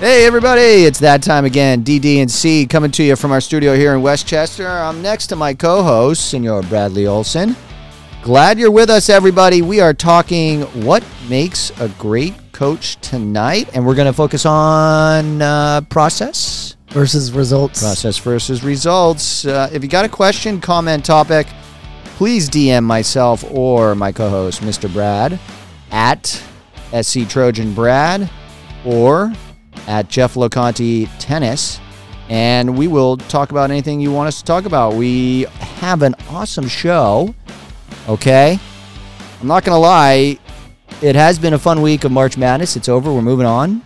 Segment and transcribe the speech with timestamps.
[0.00, 1.84] Hey everybody, it's that time again.
[1.84, 4.66] DD and C coming to you from our studio here in Westchester.
[4.66, 7.54] I'm next to my co-host, Senor Bradley Olson.
[8.22, 9.62] Glad you're with us, everybody.
[9.62, 15.40] We are talking what makes a great coach tonight, and we're going to focus on
[15.40, 17.80] uh, process, versus results.
[17.80, 19.46] process versus results.
[19.46, 21.46] Uh, if you got a question, comment, topic,
[22.16, 24.92] please DM myself or my co-host, Mr.
[24.92, 25.38] Brad,
[25.92, 26.42] at
[27.00, 28.28] SC Trojan Brad,
[28.84, 29.32] or
[29.86, 31.80] at Jeff Loconti Tennis,
[32.28, 34.94] and we will talk about anything you want us to talk about.
[34.94, 37.34] We have an awesome show.
[38.08, 38.58] Okay,
[39.40, 40.38] I'm not gonna lie,
[41.02, 42.76] it has been a fun week of March Madness.
[42.76, 43.12] It's over.
[43.12, 43.82] We're moving on.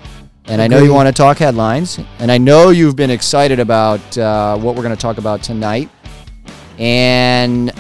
[0.47, 4.17] And I know you want to talk headlines, and I know you've been excited about
[4.17, 5.91] uh, what we're going to talk about tonight.
[6.79, 7.71] And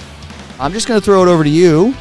[0.61, 1.95] I'm just going to throw it over to you,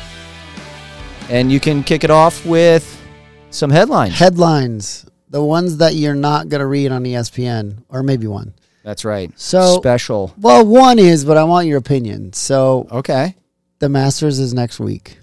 [1.29, 3.01] and you can kick it off with
[3.49, 4.13] some headlines.
[4.15, 8.53] Headlines, the ones that you're not going to read on ESPN, or maybe one.
[8.83, 9.31] That's right.
[9.35, 10.33] So- special.
[10.39, 12.33] Well, one is, but I want your opinion.
[12.33, 13.35] So Okay.
[13.79, 15.17] the Masters is next week.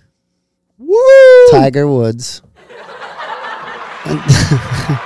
[0.79, 1.47] Woo!
[1.51, 2.43] Tiger Woods.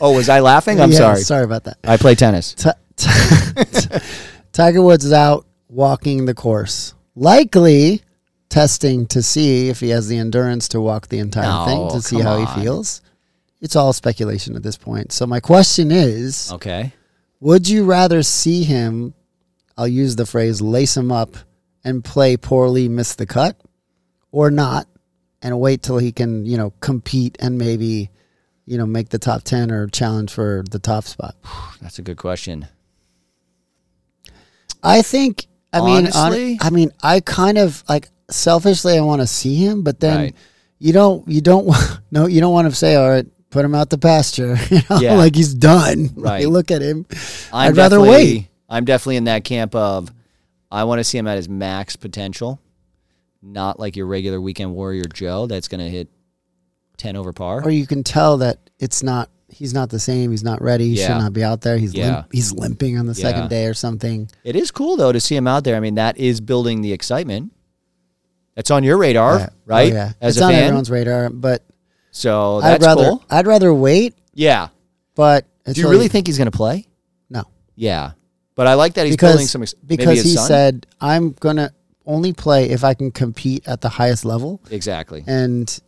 [0.00, 0.80] Oh, was I laughing?
[0.80, 1.20] I'm Yeah, sorry.
[1.20, 1.78] Sorry about that.
[1.84, 2.54] I play tennis.
[2.54, 3.98] Ti- ti-
[4.52, 8.02] Tiger Woods is out walking the course, likely
[8.48, 12.02] testing to see if he has the endurance to walk the entire No, thing to
[12.06, 12.46] see how on.
[12.46, 13.00] he feels.
[13.60, 15.12] It's all speculation at this point.
[15.12, 16.92] So my question is, Okay.
[17.40, 19.14] would you rather see him?
[19.78, 21.36] I'll use the phrase "lace him up"
[21.84, 23.56] and play poorly, miss the cut,
[24.32, 24.86] or not,
[25.42, 28.10] and wait till he can, you know, compete and maybe,
[28.66, 31.34] you know, make the top ten or challenge for the top spot.
[31.80, 32.66] That's a good question.
[34.82, 35.46] I think.
[35.72, 36.58] I mean, hon- Honestly?
[36.60, 40.34] I mean, I kind of like selfishly, I want to see him, but then Right.
[40.78, 43.74] you don't, you don't, wa- no, you don't want to say, all right, put him
[43.74, 45.14] out the pasture, you know, Yeah.
[45.14, 46.10] like he's done.
[46.16, 46.44] Right.
[46.44, 47.06] Like, look at him.
[47.52, 48.48] I'm I'd rather wait.
[48.68, 50.12] I'm definitely in that camp of
[50.70, 52.60] I want to see him at his max potential,
[53.42, 56.08] not like your regular weekend warrior Joe that's going to hit
[56.98, 57.62] 10 over par.
[57.64, 59.30] Or you can tell that it's not.
[59.48, 60.32] He's not the same.
[60.32, 60.88] He's not ready.
[60.88, 61.06] He Yeah.
[61.06, 61.78] should not be out there.
[61.78, 62.16] He's Yeah.
[62.16, 63.22] limp, he's limping on the Yeah.
[63.30, 64.28] second day or something.
[64.44, 65.76] It is cool though to see him out there.
[65.76, 67.52] I mean, that is building the excitement.
[68.56, 69.46] That's on your radar, Yeah.
[69.50, 69.92] Oh, right?
[69.92, 70.64] Oh, yeah, As it's on fan.
[70.64, 71.30] everyone's radar.
[71.30, 71.62] But
[72.16, 73.24] So I'd that's rather cool.
[73.28, 74.14] I'd rather wait.
[74.32, 74.68] Yeah.
[75.14, 76.86] But Do you really he- think he's going to play?
[77.28, 77.44] no?
[77.74, 78.12] Yeah.
[78.54, 80.46] But I like that he's building some ex- because he son?
[80.48, 81.72] said I'm gonna
[82.06, 85.22] only play if I can compete at the highest level, exactly.
[85.26, 85.78] and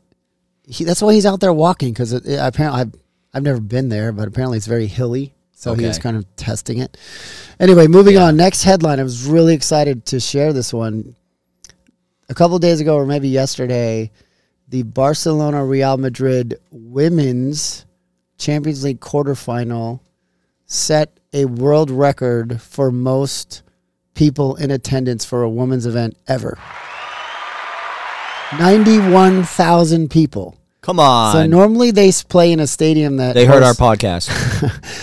[0.64, 1.94] he, that's why he's out there walking.
[1.94, 2.92] Because apparently I've
[3.32, 6.76] I've never been there, but apparently it's very hilly, so he was kind of testing
[6.78, 6.98] it.
[7.58, 8.36] Anyway, moving on.
[8.36, 9.00] Next headline.
[9.00, 11.16] I was really excited to share this one.
[12.28, 14.10] A couple days ago, or maybe yesterday,
[14.68, 17.86] the Barcelona Real Madrid women's
[18.36, 20.00] Champions League quarterfinal
[20.66, 23.62] set a world record for most
[24.14, 26.58] people in attendance for a women's event ever.
[28.58, 30.56] 91,000 people.
[30.80, 31.32] Come on.
[31.34, 34.28] So normally they play in a stadium that they heard our podcast.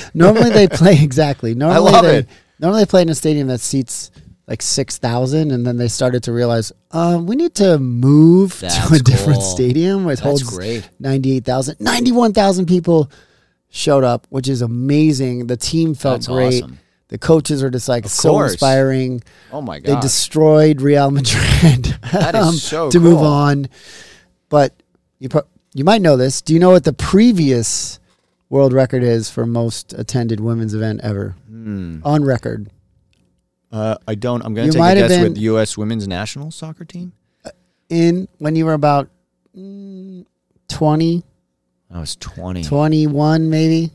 [0.16, 1.54] Normally they play exactly.
[1.54, 2.28] Normally love they it.
[2.60, 4.10] normally they play in a stadium that seats
[4.48, 8.70] like 6,000 and then they started to realize um, we need to move to a
[8.70, 10.88] That's different stadium which That's holds great.
[11.00, 13.10] 98,000 91,000 people
[13.70, 15.48] showed up which is amazing.
[15.48, 16.64] The team felt That's great.
[16.64, 16.80] awesome.
[17.08, 18.52] The coaches are just like so course.
[18.54, 19.22] inspiring.
[19.52, 21.98] Oh my god They destroyed Real Madrid
[22.36, 23.68] um, so to move on.
[24.50, 24.74] But
[25.20, 26.42] you pro- you might know this.
[26.42, 28.00] Do you know what the previous
[28.50, 32.00] world record is for most attended women's event ever Hmm.
[32.04, 32.70] on record?
[33.76, 34.42] Uh, I don't.
[34.46, 35.78] I'm going to take a guess with U.S.
[35.78, 37.12] women's national soccer team.
[37.90, 39.10] In when you were about
[39.56, 40.26] mm,
[40.70, 41.24] 20,
[41.94, 42.64] I was 20.
[42.64, 43.92] 21 maybe.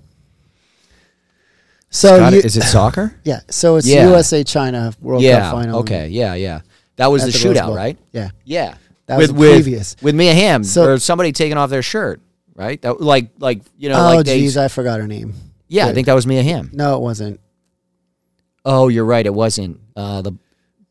[1.89, 2.41] So Got you.
[2.41, 3.19] Is it soccer?
[3.25, 4.07] yeah, so it's Yeah.
[4.09, 5.41] USA China World yeah.
[5.41, 5.81] Cup final.
[5.81, 6.09] Okay.
[6.09, 6.35] Yeah.
[6.35, 6.61] Yeah.
[6.97, 7.97] That was the, the shootout, right?
[8.13, 8.75] Yeah, Yeah.
[9.07, 9.97] that with with previous.
[10.03, 12.21] with Mia Hamm So- or somebody taking off their shirt,
[12.55, 12.81] right?
[12.83, 15.33] That like like you know oh like geez, I forgot her name.
[15.69, 16.71] yeah, I think that was Mia Hamm.
[16.75, 17.41] No, it wasn't.
[18.65, 19.25] Oh, you're right.
[19.25, 19.81] It wasn't.
[19.97, 20.33] Uh, the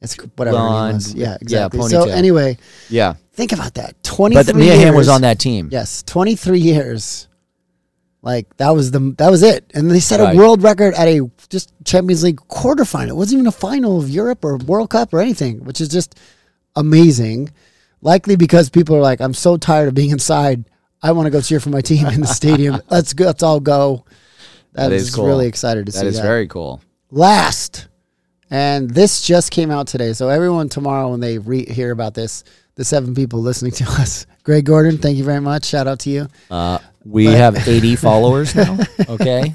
[0.01, 1.13] It's whatever Blonde, was.
[1.13, 1.89] Yeah, yeah, exactly.
[1.89, 2.57] so anyway,
[2.89, 4.01] yeah, think about that.
[4.04, 4.36] Twenty.
[4.36, 5.69] but Mia Hamm was on that team.
[5.71, 7.27] Yes, twenty three years.
[8.21, 10.36] Like that was the that was it, and they set Right.
[10.36, 13.10] a world record at a just Champions League quarterfinal.
[13.10, 16.19] It wasn't even a final of Europe or World Cup or anything, which is just
[16.75, 17.50] amazing.
[18.01, 20.66] Likely because people are like, I'm so tired of being inside.
[21.01, 22.81] I want to go cheer for my team in the stadium.
[22.89, 23.25] Let's go.
[23.25, 24.06] Let's all go.
[24.74, 25.25] That that is is cool.
[25.25, 26.24] really excited to That see is that.
[26.24, 26.81] very cool.
[27.12, 27.88] Last,
[28.52, 30.14] and this just came out today.
[30.14, 32.44] So everyone tomorrow when they re- hear about this,
[32.76, 34.26] the seven people listening to us.
[34.44, 35.66] Greg Gordon, thank you very much.
[35.66, 36.28] Shout out to you.
[36.52, 38.78] Uh, we have 80 followers now.
[39.10, 39.54] Okay.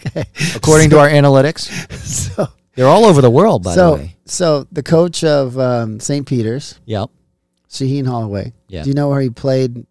[0.57, 4.17] According to our analytics, So, they're all over the world, by the way.
[4.25, 6.27] so the coach of um, St.
[6.27, 7.11] Peter's, Yep.
[7.71, 8.53] Shaheen Holloway.
[8.69, 8.83] Yeah.
[8.83, 9.87] Do you know where he played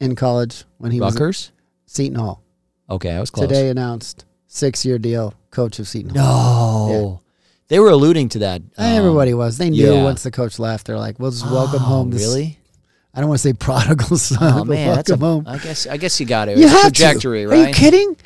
[0.00, 1.52] in college when he was Rutgers?
[1.86, 2.42] at Seton Hall?
[2.90, 3.48] Okay, I was close.
[3.48, 6.22] Today announced six year deal, coach of Seton No.
[6.22, 7.22] Hall.
[7.68, 8.60] They were alluding to that.
[8.60, 9.56] um, Everybody was.
[9.56, 10.02] They knew yeah.
[10.04, 10.86] once the coach left.
[10.86, 12.58] They're like, "We'll just welcome oh, home." This, Really?
[13.14, 15.54] I don't want to say prodigal son, Oh man, that's a, welcome home.
[15.54, 16.58] I guess I guess you got it.
[16.58, 17.48] You It's a have trajectory, to.
[17.48, 17.64] right?
[17.64, 18.16] Are you kidding?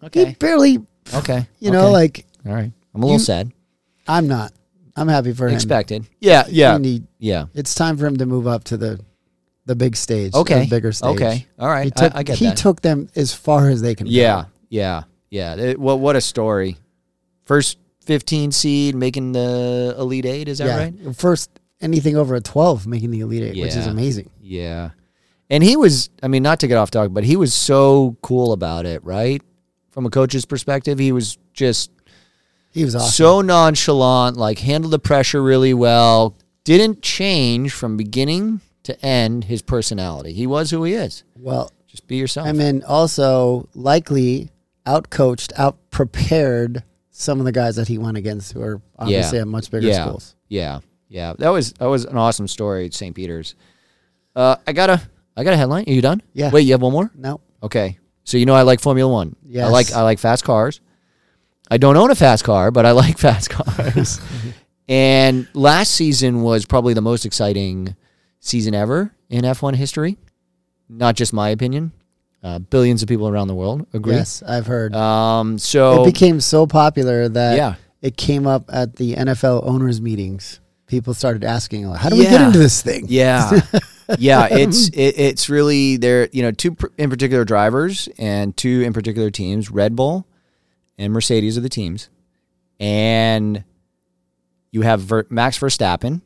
[0.00, 0.36] He Okay.
[0.38, 0.78] barely.
[1.14, 1.46] Okay.
[1.60, 1.92] You know, Okay.
[1.92, 2.70] like all right.
[2.94, 3.50] I'm a little You- sad.
[4.06, 4.52] I'm not.
[4.96, 5.54] I'm happy for him.
[5.54, 6.06] Expected.
[6.20, 6.44] Yeah.
[6.48, 6.74] Yeah.
[6.74, 7.46] He need- Yeah.
[7.54, 9.00] it's time for him to move up to the
[9.66, 10.34] the big stage.
[10.34, 10.64] Okay.
[10.64, 11.16] the bigger stage.
[11.16, 11.46] Okay.
[11.58, 11.84] All right.
[11.86, 12.56] He took, I, I get he that.
[12.58, 14.06] took them as far as they can.
[14.06, 14.12] go.
[14.68, 15.04] yeah.
[15.34, 15.54] Yeah.
[15.56, 15.62] Yeah.
[15.70, 16.76] It- well, what a story.
[17.44, 20.48] First 15 seed making the Elite Eight.
[20.48, 20.78] Is that yeah.
[20.78, 21.16] right?
[21.16, 21.50] First,
[21.80, 24.30] anything over a 12 making the elite eight, which is amazing.
[24.40, 24.90] Yeah.
[25.50, 28.52] And he was, I mean, not to get off topic, but he was so cool
[28.52, 29.42] about it, right?
[29.90, 31.90] From a coach's perspective, he was just
[32.72, 33.10] He was awesome.
[33.10, 39.62] so nonchalant, like handled the pressure really well, didn't change from beginning to end his
[39.62, 40.32] personality.
[40.32, 41.24] He was who he is.
[41.38, 42.48] well, Just be yourself.
[42.48, 44.50] I mean, also likely
[44.86, 49.46] outcoached, out prepared some of the guys that he went against who are obviously at
[49.46, 50.04] much bigger yeah.
[50.04, 50.34] schools.
[50.48, 50.80] Yeah.
[51.08, 51.34] Yeah.
[51.38, 53.14] That was that was an awesome story at St.
[53.14, 53.54] Peter's.
[54.34, 55.00] Uh, I got a
[55.36, 55.84] I got a headline.
[55.86, 56.22] Are you done?
[56.32, 56.50] Yeah.
[56.50, 57.10] Wait, you have one more?
[57.14, 57.40] No.
[57.62, 57.98] Okay.
[58.24, 59.36] So you know I like Formula One.
[59.46, 59.66] Yeah.
[59.66, 60.80] I like I like fast cars.
[61.70, 64.20] I don't own a fast car, but I like fast cars.
[64.88, 67.96] and last season was probably the most exciting
[68.40, 70.18] season ever in F1 history.
[70.88, 71.92] Not just my opinion.
[72.44, 74.14] Uh, billions of people around the world agree.
[74.14, 74.94] Yes, I've heard.
[74.94, 75.58] Um.
[75.58, 77.76] So it became so popular that yeah.
[78.02, 80.60] it came up at the NFL owners meetings.
[80.86, 83.62] People started asking, "How do we get into this thing?" Yeah,
[84.18, 84.48] yeah.
[84.50, 86.28] It's it, it's really there.
[86.32, 89.70] You know, two pr- in particular drivers and two in particular teams.
[89.70, 90.26] Red Bull
[90.98, 92.10] and Mercedes are the teams,
[92.78, 93.64] and
[94.70, 96.20] you have Ver- Max Verstappen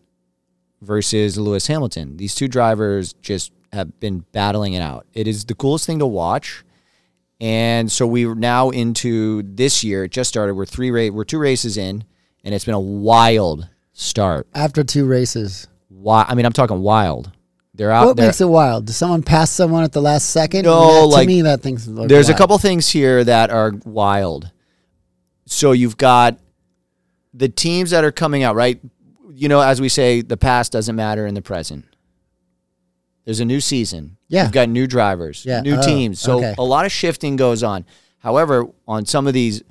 [0.81, 2.17] versus Lewis Hamilton.
[2.17, 5.07] These two drivers just have been battling it out.
[5.15, 6.65] It is the coolest thing to watch.
[7.41, 10.05] And so we're now into this year.
[10.05, 10.55] It just started.
[10.55, 12.05] We're three ra- we're two races in,
[12.43, 14.49] and it's been a wild start.
[14.55, 16.25] After two races, Why?
[16.29, 17.31] I mean, I'm talking wild.
[17.75, 18.27] They're out what there.
[18.27, 18.87] makes it wild?
[18.87, 20.65] Does someone pass someone at the last second?
[20.65, 24.51] No, That- like, to me, that thing's There's a couple things here that are wild.
[25.47, 26.39] So you've got
[27.33, 28.81] the teams that are coming out, right?
[29.33, 31.85] You know, as we say, the past doesn't matter in the present.
[33.29, 34.17] There's a new season.
[34.29, 34.45] Yeah.
[34.45, 35.61] You've got new drivers, Yeah.
[35.61, 36.19] new Oh, teams.
[36.19, 36.55] So okay.
[36.57, 37.85] a lot of shifting goes on.
[38.21, 39.63] However, on some of these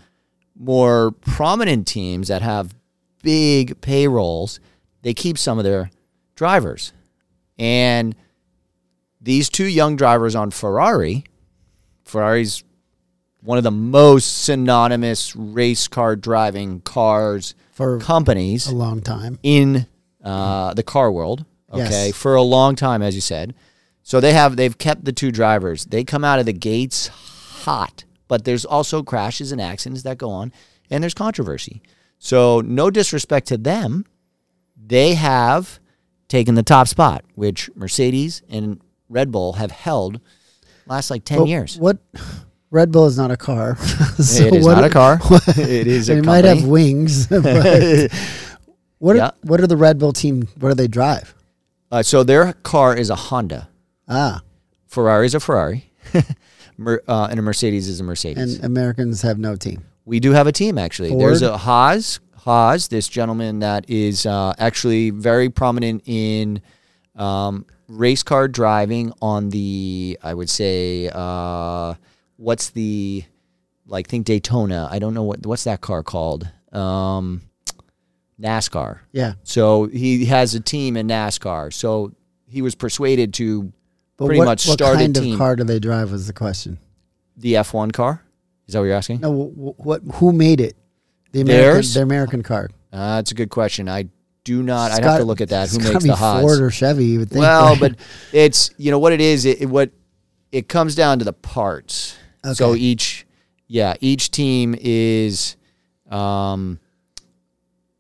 [0.56, 2.76] more prominent teams that have
[3.24, 4.60] big payrolls,
[5.02, 5.90] they keep some of their
[6.36, 6.94] drivers.
[7.58, 8.16] And
[9.20, 11.24] these two young drivers on Ferrari,
[12.06, 12.64] Ferrari's
[13.42, 19.40] one of the most synonymous race car driving cars for companies a long time.
[19.42, 19.88] in
[20.24, 21.44] uh, the car world.
[21.72, 22.16] Okay, Yes.
[22.16, 23.54] for a long time, as you said.
[24.04, 25.86] So they have they've kept the two drivers.
[25.86, 30.30] They come out of the gates hot, but there's also crashes and accidents that go
[30.30, 30.54] on,
[30.90, 31.82] and there's controversy.
[32.20, 34.06] So no disrespect to them,
[34.78, 35.80] they have
[36.30, 38.80] taken the top spot, which Mercedes and
[39.10, 40.22] Red Bull have held
[40.88, 41.78] last like ten But years.
[41.78, 41.98] What?
[42.70, 43.78] Red Bull is not a car.
[44.18, 45.20] So it is not a car.
[45.48, 47.28] it is a It might have wings.
[49.00, 49.18] what?
[49.20, 50.48] Are, What are the Red Bull team?
[50.60, 51.34] What do they drive?
[51.92, 53.70] Uh, so their car is a Honda.
[54.08, 54.42] Ah,
[54.88, 55.92] Ferrari's a Ferrari,
[56.78, 58.56] Mer- uh, and a Mercedes is a Mercedes.
[58.56, 59.84] and Americans have no team.
[60.06, 61.10] we do have a team actually.
[61.10, 61.22] Ford?
[61.22, 66.62] There's a Haas, Haas, this gentleman that is uh, actually very prominent in
[67.16, 71.96] um, race car driving on the, I would say, uh,
[72.38, 73.24] what's the,
[73.86, 74.88] like think Daytona.
[74.92, 76.50] I don't know what what's that car called.
[76.74, 77.42] Um,
[78.42, 79.00] NASCAR.
[79.12, 81.74] Yeah, So he has a team in NASCAR.
[81.74, 82.14] So
[82.48, 83.72] he was persuaded to
[84.18, 85.34] but Pretty what, much what start a kind team.
[85.34, 86.12] of car do they drive?
[86.12, 86.80] Was the question.
[87.36, 88.24] the F1 car.
[88.68, 89.20] Is that what you're asking?
[89.22, 90.02] No, wh- what?
[90.16, 90.76] Who made it?
[91.34, 91.94] The American, Theirs?
[91.94, 92.70] the American car.
[92.92, 93.88] Uh, that's a good question.
[93.88, 94.10] I
[94.44, 94.92] do not.
[94.92, 95.70] I'd have to look at that.
[95.70, 96.42] Who makes the Haas?
[96.42, 97.06] Ford or Chevy?
[97.06, 97.42] You would think.
[97.42, 97.96] well, but
[98.34, 99.46] it's you know what it is.
[99.46, 99.92] It, it- what
[100.52, 102.18] it comes down to the parts.
[102.44, 102.54] Okay.
[102.56, 103.28] So each,
[103.68, 105.58] yeah, each team is,
[106.10, 106.80] um,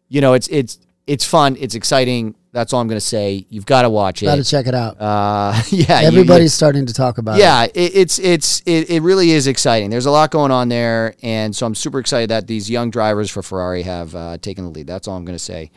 [0.09, 1.55] you know, it's it's it's fun.
[1.59, 2.35] It's exciting.
[2.51, 3.45] That's all I'm going to say.
[3.49, 4.25] You've got to watch it.
[4.25, 4.99] got to check it out.
[4.99, 7.41] Uh, yeah, you- you- Everybody's starting to talk about it.
[7.41, 9.89] yeah, it, it's it's it, it really is exciting.
[9.89, 13.29] There's a lot going on there, and so I'm super excited that these young drivers
[13.29, 14.87] for Ferrari have uh, taken the lead.
[14.87, 15.71] That's all I'm going to say.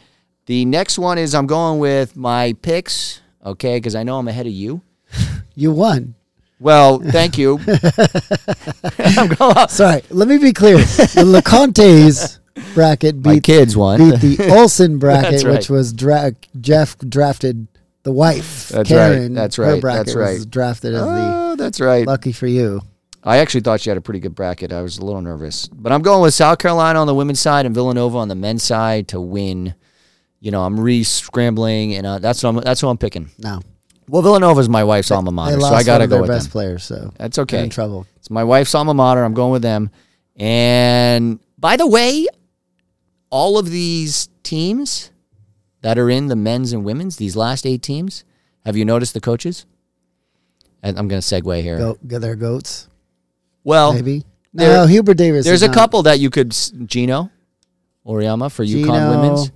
[0.47, 3.77] The next one is I'm going with my picks okay?
[3.79, 4.83] Because I know I'm ahead of you.
[5.57, 6.15] You won.
[6.59, 7.59] Well, thank you.
[8.99, 10.77] I'm going, Sorry, let me be clear.
[10.79, 12.40] The LeConte's
[12.75, 13.99] bracket my beat, kids won.
[14.11, 15.55] beat the Olson bracket, right.
[15.57, 17.67] which was dra- Jeff drafted
[18.03, 18.69] the wife.
[18.69, 18.97] That's right.
[19.13, 19.81] Karen, That's Her right.
[19.81, 20.51] bracket That's was right.
[20.51, 22.07] drafted as the oh, that's right.
[22.07, 22.81] lucky for you.
[23.23, 24.73] I actually thought she had a pretty good bracket.
[24.73, 27.67] I was a little nervous, but I'm going with South Carolina on the women's side
[27.67, 29.75] and Villanova on the men's side to win.
[30.41, 33.29] You know, I'm re scrambling, and uh, that's what I'm, that's who I'm picking.
[33.39, 33.61] No,
[34.09, 36.53] Well, Villanova is my wife's alma mater, so I got to go with best them.
[36.53, 37.63] players, so That's okay.
[37.63, 38.07] in trouble.
[38.17, 39.23] It's my wife's alma mater.
[39.23, 39.91] I'm going with them.
[40.37, 42.27] And by the way,
[43.31, 45.11] all of these teams
[45.83, 48.25] that are in the men's and women's, these last eight teams,
[48.67, 49.67] have you noticed the coaches?
[50.83, 51.79] And I'm going to segue here.
[51.79, 52.89] Go they're goats.
[53.65, 54.25] Well, maybe.
[54.53, 55.45] No, Hubert Davis.
[55.45, 55.77] There's a not.
[55.77, 56.51] couple that you could
[56.87, 57.31] Geno
[58.07, 59.53] Auriemma for Geno, UConn women's.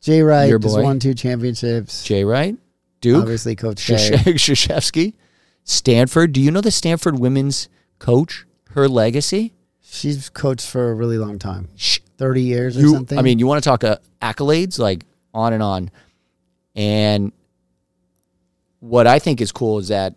[0.00, 2.04] Jay Wright has won two championships.
[2.04, 2.56] Jay Wright,
[3.00, 5.14] Duke, obviously Coach Krzyzewski,
[5.64, 6.32] Stanford.
[6.32, 8.46] Do you know the Stanford women's coach?
[8.70, 9.52] Her legacy.
[9.82, 11.68] She's coached for a really long time.
[11.74, 13.18] She, 30 years or you, something.
[13.18, 15.90] I mean, you want to talk uh, accolades, like on and on.
[16.76, 17.32] And
[18.80, 20.14] what I think is cool is that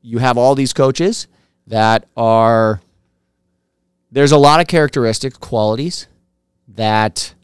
[0.00, 1.26] you have all these coaches
[1.66, 2.80] that are,
[4.12, 6.06] there's a lot of characteristic qualities
[6.68, 7.34] that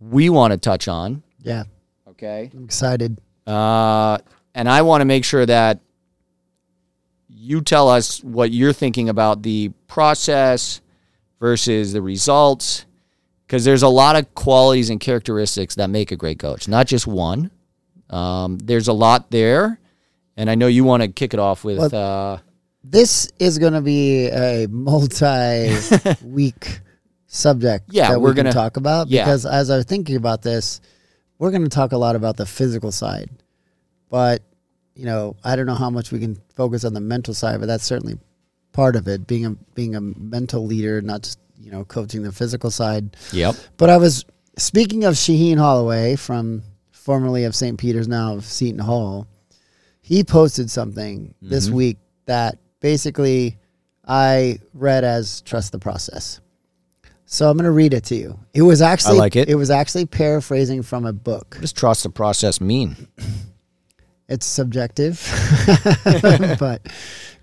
[0.00, 1.22] we want to touch on.
[1.42, 1.62] Yeah.
[2.08, 2.50] Okay.
[2.52, 3.20] I'm excited.
[3.46, 4.18] Uh,
[4.52, 5.78] and I want to make sure that
[7.28, 10.80] you tell us what you're thinking about the process
[11.48, 12.86] versus the results,
[13.46, 17.06] because there's a lot of qualities and characteristics that make a great coach, not just
[17.06, 17.50] one.
[18.08, 19.78] Um, there's a lot there,
[20.38, 21.92] and I know you want to kick it off with.
[21.92, 22.38] Uh,
[22.82, 26.80] This is going to be a multi-week
[27.26, 29.24] subject Yeah, that we're we gonna- talk about yeah.
[29.24, 30.80] because as I was thinking about this,
[31.38, 33.28] we're going to talk a lot about the physical side,
[34.08, 34.40] but
[34.94, 37.66] you know, I don't know how much we can focus on the mental side, but
[37.66, 38.16] that's certainly
[38.74, 39.26] part of it.
[39.26, 43.16] Being a being a mental leader, not just you know coaching the physical side.
[43.32, 43.54] yep.
[43.78, 44.26] But I was
[44.58, 46.62] speaking of Shaheen Holloway from
[46.92, 47.78] formerly of St.
[47.78, 49.26] Peter's, now of Seton Hall.
[50.02, 51.76] He posted something this Mm-hmm.
[51.76, 53.56] week that basically
[54.06, 56.40] I read as trust the process.
[57.26, 58.38] So I'm going to read it to you.
[58.52, 59.48] It was actually I like it.
[59.48, 61.54] It was actually paraphrasing from a book.
[61.54, 63.08] What does trust the process mean?
[64.28, 65.20] It's subjective,
[66.58, 66.80] but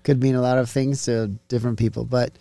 [0.02, 2.04] could mean a lot of things to different people.
[2.04, 2.32] But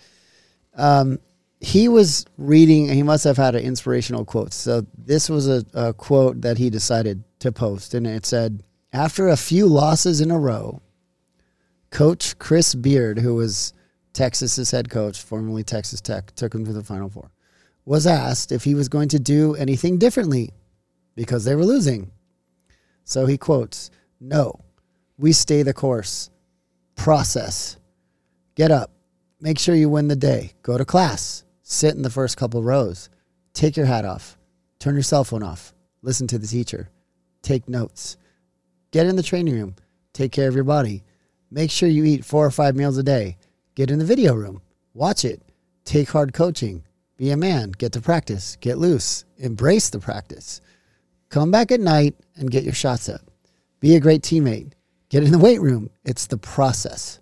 [0.76, 1.20] um,
[1.60, 4.54] he was reading, he must have had an inspirational quote.
[4.54, 9.28] So this was a, a quote that he decided to post, and it said, After
[9.28, 10.82] a few losses in a row,
[11.92, 13.74] Coach Chris Beard, who was
[14.14, 17.32] Texas's head coach, formerly Texas Tech, took him to the Final Four,
[17.86, 20.52] was asked if he was going to do anything differently
[21.16, 22.12] because they were losing.
[23.04, 23.92] So he quotes,
[24.24, 24.54] No,
[25.18, 26.30] we stay the course.
[26.96, 27.78] Process.
[28.54, 28.92] Get up.
[29.40, 30.54] Make sure you win the day.
[30.62, 31.44] Go to class.
[31.64, 33.10] Sit in the first couple rows.
[33.54, 34.38] Take your hat off.
[34.78, 35.74] Turn your cell phone off.
[36.04, 36.92] Listen to the teacher.
[37.42, 38.18] Take notes.
[38.92, 39.76] Get in the training room.
[40.14, 41.04] Take care of your body.
[41.50, 43.38] Make sure you eat four or five meals a day.
[43.74, 44.62] Get in the video room.
[44.94, 45.42] Watch it.
[45.84, 46.84] Take hard coaching.
[47.18, 47.72] Be a man.
[47.72, 48.56] Get to practice.
[48.62, 49.26] Get loose.
[49.38, 50.62] Embrace the practice.
[51.30, 53.31] Come back at night and get your shots up.
[53.82, 54.72] Be a great teammate.
[55.10, 55.90] Get in the weight room.
[56.06, 57.20] It's the process.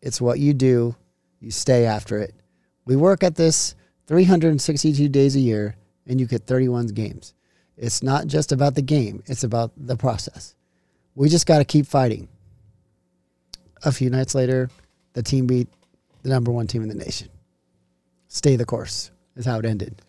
[0.00, 0.96] It's what you do.
[1.40, 2.34] You stay after it.
[2.86, 3.74] We work at this
[4.06, 5.76] 362 days a year
[6.06, 7.34] and you get 31 games.
[7.76, 10.54] It's not just about the game, it's about the process.
[11.14, 12.28] We just got to keep fighting.
[13.84, 14.70] A few nights later,
[15.14, 15.68] the team beat
[16.22, 17.28] the number one team in the nation.
[18.28, 20.02] Stay the course is how it ended.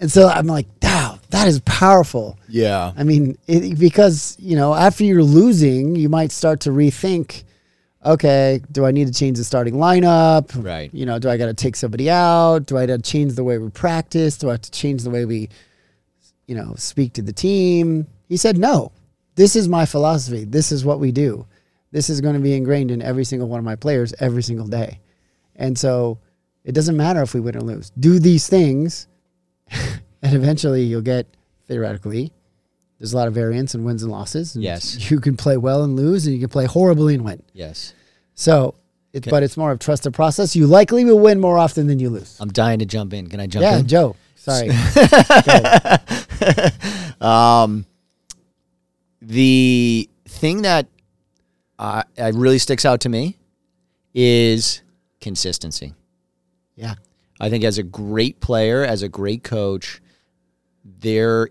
[0.00, 2.38] And so I'm like, wow, that is powerful.
[2.48, 2.92] Yeah.
[2.96, 7.44] I mean, it, because you know, after you're losing, you might start to rethink.
[8.04, 10.52] Okay, do I need to change the starting lineup?
[10.64, 10.88] Right.
[10.94, 12.66] You know, do I got to take somebody out?
[12.66, 14.38] Do I got to change the way we practice?
[14.38, 15.48] Do I have to change the way we,
[16.46, 18.06] you know, speak to the team?
[18.28, 18.92] He said, no.
[19.34, 20.44] This is my philosophy.
[20.44, 21.46] This is what we do.
[21.90, 24.66] This is going to be ingrained in every single one of my players every single
[24.66, 25.00] day.
[25.56, 26.18] And so
[26.64, 27.90] it doesn't matter if we win or lose.
[27.90, 29.06] Do these things,
[30.28, 31.26] and eventually you'll get
[31.66, 32.32] theoretically.
[32.98, 34.54] There's a lot of variance in wins and losses.
[34.54, 35.10] and Yes.
[35.10, 37.42] you can play well and lose, and you can play horribly and win.
[37.52, 37.94] Yes.
[38.34, 38.74] So,
[39.12, 39.30] it, Okay.
[39.30, 40.54] but it's more of trust the process.
[40.56, 42.36] You likely will win more often than you lose.
[42.40, 43.28] I'm dying to jump in.
[43.28, 43.86] Can I jump yeah, in?
[43.86, 44.16] Joe.
[44.36, 44.70] Sorry.
[47.20, 47.84] Um,
[49.20, 50.86] the thing that
[51.78, 53.36] uh, really sticks out to me
[54.14, 54.82] is
[55.20, 55.94] consistency.
[56.76, 56.94] Yeah.
[57.40, 60.00] I think as a great player, as a great coach,
[61.00, 61.48] there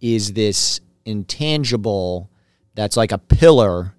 [0.00, 2.30] is this intangible
[2.74, 3.94] that's like a pillar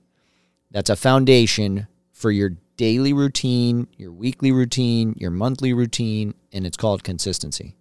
[0.71, 6.77] that's a foundation for your daily routine, your weekly routine, your monthly routine, and it's
[6.77, 7.75] called consistency.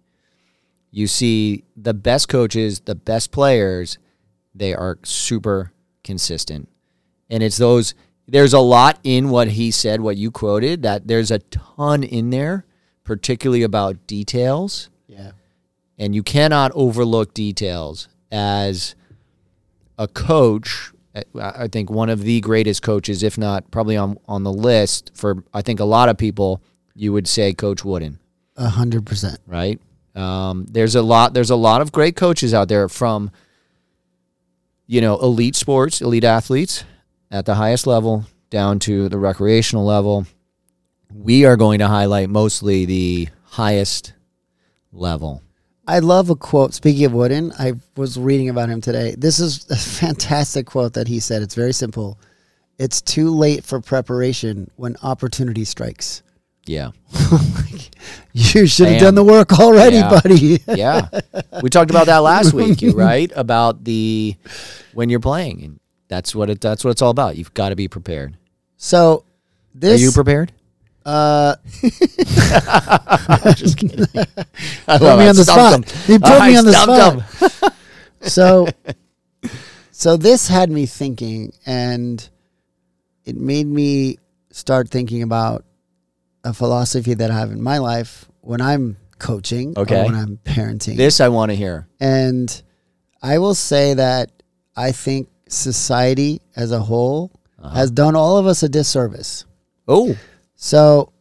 [0.91, 3.97] You see, the best coaches, the best players,
[4.53, 5.73] they are super
[6.03, 6.69] consistent.
[7.29, 7.93] And it's those,
[8.27, 12.29] there's a lot in what he said, what you quoted, that there's a ton in
[12.29, 12.65] there,
[13.03, 14.89] particularly about details.
[15.97, 18.95] And you cannot overlook details as
[19.97, 20.91] a coach.
[21.39, 25.43] I think one of the greatest coaches, if not probably on, on the list for,
[25.53, 26.61] I think a lot of people,
[26.93, 28.19] you would say Coach Wooden
[28.57, 29.39] A hundred percent.
[29.47, 29.79] right?
[30.15, 31.33] Um, there's a lot.
[31.33, 33.31] There's a lot of great coaches out there from,
[34.87, 36.83] you know, elite sports, elite athletes
[37.31, 40.25] at the highest level down to the recreational level.
[41.13, 44.13] We are going to highlight mostly the highest
[44.91, 45.41] level.
[45.87, 46.73] I love a quote.
[46.73, 49.15] Speaking of Wooden, I was reading about him today.
[49.17, 51.41] This is a fantastic quote that he said.
[51.41, 52.19] It's very simple.
[52.77, 56.23] It's too late for preparation when opportunity strikes.
[56.67, 56.91] Yeah,
[58.33, 60.09] You should have done the work already, Yeah.
[60.09, 60.59] buddy.
[60.75, 61.09] yeah.
[61.61, 63.31] we talked about that last week, you right?
[63.35, 64.35] About the
[64.95, 66.61] when you're playing, and that's what it.
[66.61, 67.37] That's what it's all about.
[67.37, 68.35] You've got to be prepared.
[68.77, 69.25] so
[69.75, 70.51] this Are you prepared?
[71.05, 71.55] Uh
[73.55, 74.05] Just kidding.
[74.87, 75.73] I put love me on the spot.
[75.73, 75.83] him.
[76.05, 77.73] He put I me on the spot.
[78.21, 78.67] so
[79.91, 82.27] so this had me thinking and
[83.23, 84.17] it made me
[84.51, 85.63] start thinking about
[86.43, 90.01] a philosophy that I have in my life when I'm coaching Okay.
[90.01, 90.95] or when I'm parenting.
[90.97, 91.87] This I want to hear.
[91.99, 92.61] and
[93.21, 94.31] I will say that
[94.75, 97.75] I think society as a whole Uh-huh.
[97.75, 99.45] has done all of us a disservice.
[99.87, 100.15] Oh,
[100.55, 101.11] So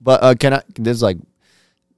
[0.00, 0.62] but uh, can I?
[0.74, 1.16] There's like,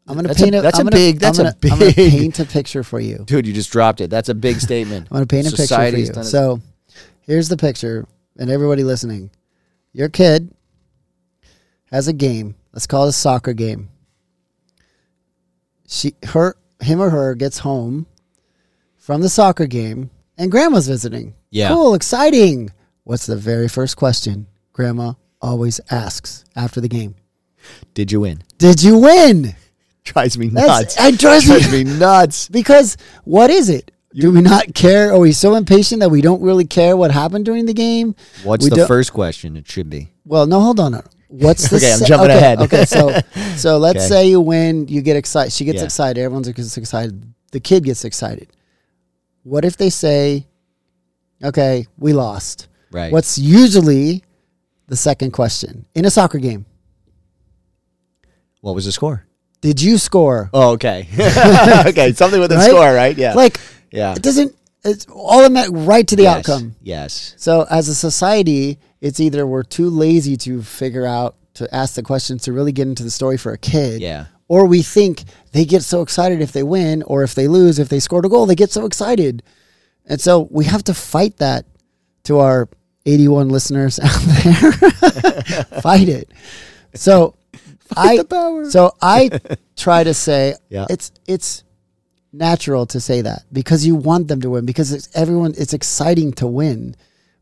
[0.07, 1.79] I'm gonna That's paint a, that's I'm a gonna- big- that's I'm a gonna, I'm
[1.81, 3.19] gonna big- paint a picture for you.
[3.27, 4.09] dude, you just dropped it.
[4.11, 5.09] That's a big statement.
[5.11, 6.23] I'm to paint a picture for you.
[6.25, 6.61] So
[7.21, 8.07] here's the picture,
[8.39, 9.31] and everybody listening.
[9.93, 10.55] Your kid
[11.91, 12.55] has a game.
[12.73, 13.89] Let's call it a soccer game.
[15.87, 18.07] She, her, him or her gets home
[18.97, 21.35] from the soccer game, and grandma's visiting.
[21.51, 21.69] Yeah.
[21.69, 22.71] Cool, exciting.
[23.05, 27.15] What's the very first question grandma always asks after the game?
[27.95, 28.43] Did you win?
[28.59, 29.55] Did you win?
[30.05, 30.97] Drives me That's- nuts.
[31.01, 32.49] it drives me- drives me nuts.
[32.49, 33.91] Because what is it?
[34.15, 35.13] Do we not care?
[35.13, 38.15] Are we so impatient that we don't really care what happened during the game?
[38.43, 39.55] What's We the first question?
[39.57, 40.09] It should be.
[40.25, 41.03] Well, no, hold on.
[41.29, 42.59] What's the Okay, I'm jumping okay, ahead.
[42.63, 43.21] okay, so
[43.57, 44.07] so let's Okay.
[44.09, 45.53] say you win, you get excited.
[45.53, 45.85] She gets Yeah.
[45.85, 46.21] excited.
[46.23, 47.23] Everyone's gets excited.
[47.53, 48.49] The kid gets excited.
[49.43, 50.47] What if they say,
[51.45, 52.69] "Okay, we lost"?
[52.91, 53.13] Right.
[53.13, 54.25] What's usually
[54.89, 56.67] the second question in a soccer game?
[58.61, 59.25] what was the score?
[59.61, 60.51] Did you score?
[60.53, 61.09] Oh, okay.
[61.87, 62.69] okay, something with a Right?
[62.71, 63.17] score, right?
[63.17, 63.35] Yeah.
[63.35, 64.15] Like yeah.
[64.15, 64.55] it doesn't.
[64.85, 66.37] It's all in that right to the yes.
[66.39, 66.75] outcome.
[66.83, 67.35] Yes.
[67.37, 72.03] So as a society, it's either we're too lazy to figure out to ask the
[72.03, 74.01] questions to really get into the story for a kid.
[74.01, 74.27] Yeah.
[74.47, 77.89] Or we think they get so excited if they win, or if they lose, if
[77.89, 79.43] they scored a goal, they get so excited.
[80.07, 81.67] And so we have to fight that
[82.25, 82.69] to our
[83.09, 84.73] 81 listeners out there.
[85.83, 86.31] fight it.
[86.95, 87.35] So
[87.97, 88.71] I the power.
[88.71, 89.31] so I
[89.77, 90.87] try to say Yeah.
[90.91, 91.65] it's it's
[92.33, 96.33] natural to say that because you want them to win because it's everyone it's exciting
[96.35, 96.95] to win.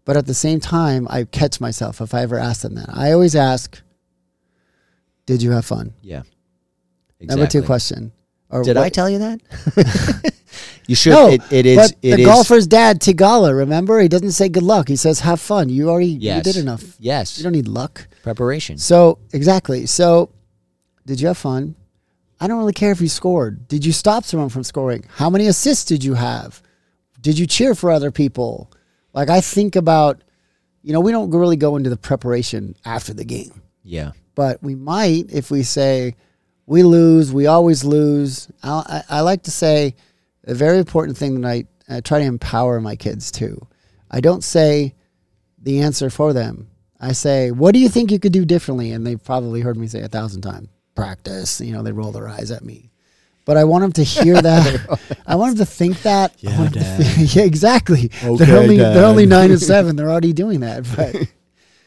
[0.05, 2.89] But at the same time, I catch myself if I ever ask them that.
[2.93, 3.83] I always ask,
[5.27, 6.23] "Did you have fun?" Yeah.
[7.21, 8.13] Number two question.
[8.49, 10.33] Or Did I tell you that?
[10.89, 11.11] You should.
[11.11, 11.77] No, it, it is.
[11.77, 13.99] but it the is- golfer's dad, Tigala, remember?
[14.01, 14.89] He doesn't say good luck.
[14.89, 15.69] He says have fun.
[15.69, 16.37] You already Yes.
[16.47, 16.83] you did enough.
[16.99, 17.37] Yes.
[17.39, 18.07] You don't need luck.
[18.23, 18.79] Preparation.
[18.79, 19.87] So exactly.
[19.87, 20.31] So
[21.07, 21.75] did you have fun?
[22.41, 23.67] I don't really care if you scored.
[23.69, 25.05] Did you stop someone from scoring?
[25.17, 26.63] How many assists did you have?
[27.21, 28.71] Did you cheer for other people?
[29.15, 30.23] Like I think about,
[30.83, 34.11] you know, we don't really go into the preparation after the game, Yeah.
[34.35, 36.15] but we might if we say
[36.67, 38.49] we lose, we always lose.
[38.63, 39.95] I, I, I like to say
[40.47, 43.67] a very important thing that I, I try to empower my kids too.
[44.11, 44.95] I don't say
[45.63, 46.69] the answer for them.
[47.01, 48.93] I say, what do you think you could do differently?
[48.93, 51.61] And they've probably heard me say a thousand times, practice.
[51.61, 52.91] You know, they roll their eyes at me.
[53.45, 54.99] But I want them to hear that.
[55.27, 56.35] I want them to think that.
[56.39, 57.03] Yeah, Dad.
[57.05, 58.11] think- yeah, exactly.
[58.25, 59.95] Okay, they're only they're only nine and seven.
[59.97, 60.85] They're already doing that.
[60.97, 61.17] But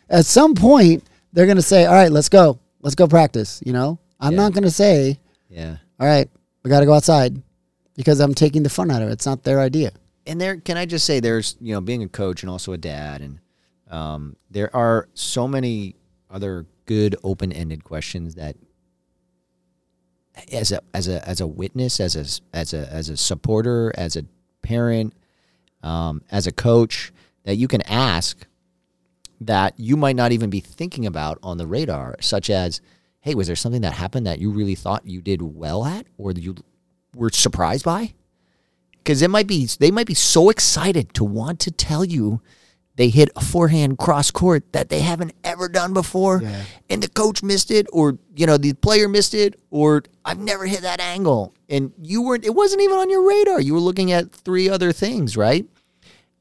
[0.09, 2.59] at some point, they're gonna say, "All right, let's go.
[2.81, 4.37] Let's go practice." You know, I'm Yeah.
[4.37, 5.19] not gonna say,
[5.49, 5.77] Yeah.
[5.99, 6.29] "All right,
[6.63, 7.41] we got to go outside,"
[7.99, 9.11] because I'm taking the fun out of it.
[9.11, 9.91] It's not their idea.
[10.25, 12.77] and there can i just say there's you know being a coach and also a
[12.77, 13.39] dad and
[13.89, 15.95] um, there are so many
[16.29, 18.55] other good open-ended questions that
[20.51, 22.25] as a as a as a witness as a
[22.57, 24.23] as a as a supporter as a
[24.61, 25.13] parent
[25.83, 27.11] um, as a coach
[27.45, 28.45] that you can ask
[29.41, 32.81] that you might not even be thinking about on the radar, such as,
[33.21, 36.31] hey, was there something that happened that you really thought you did well at or
[36.33, 36.55] you
[37.15, 38.13] were surprised by?
[38.97, 42.41] Because it might be they might be so excited to want to tell you
[42.95, 46.63] they hit a forehand cross court that they haven't ever done before Yeah.
[46.89, 50.65] and the coach missed it or you know the player missed it or I've never
[50.65, 54.11] hit that angle and you weren't it wasn't even on your radar you were looking
[54.11, 55.65] at three other things right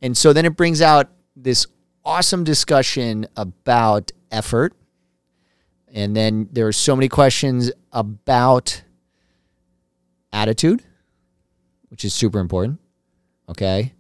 [0.03, 1.65] and so then it brings out this
[2.05, 4.75] awesome discussion about effort
[5.95, 8.83] and then there are so many questions about
[10.33, 10.83] attitude
[11.89, 12.81] which is super important
[13.49, 13.93] okay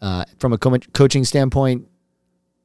[0.00, 1.86] uh, from a co- coaching standpoint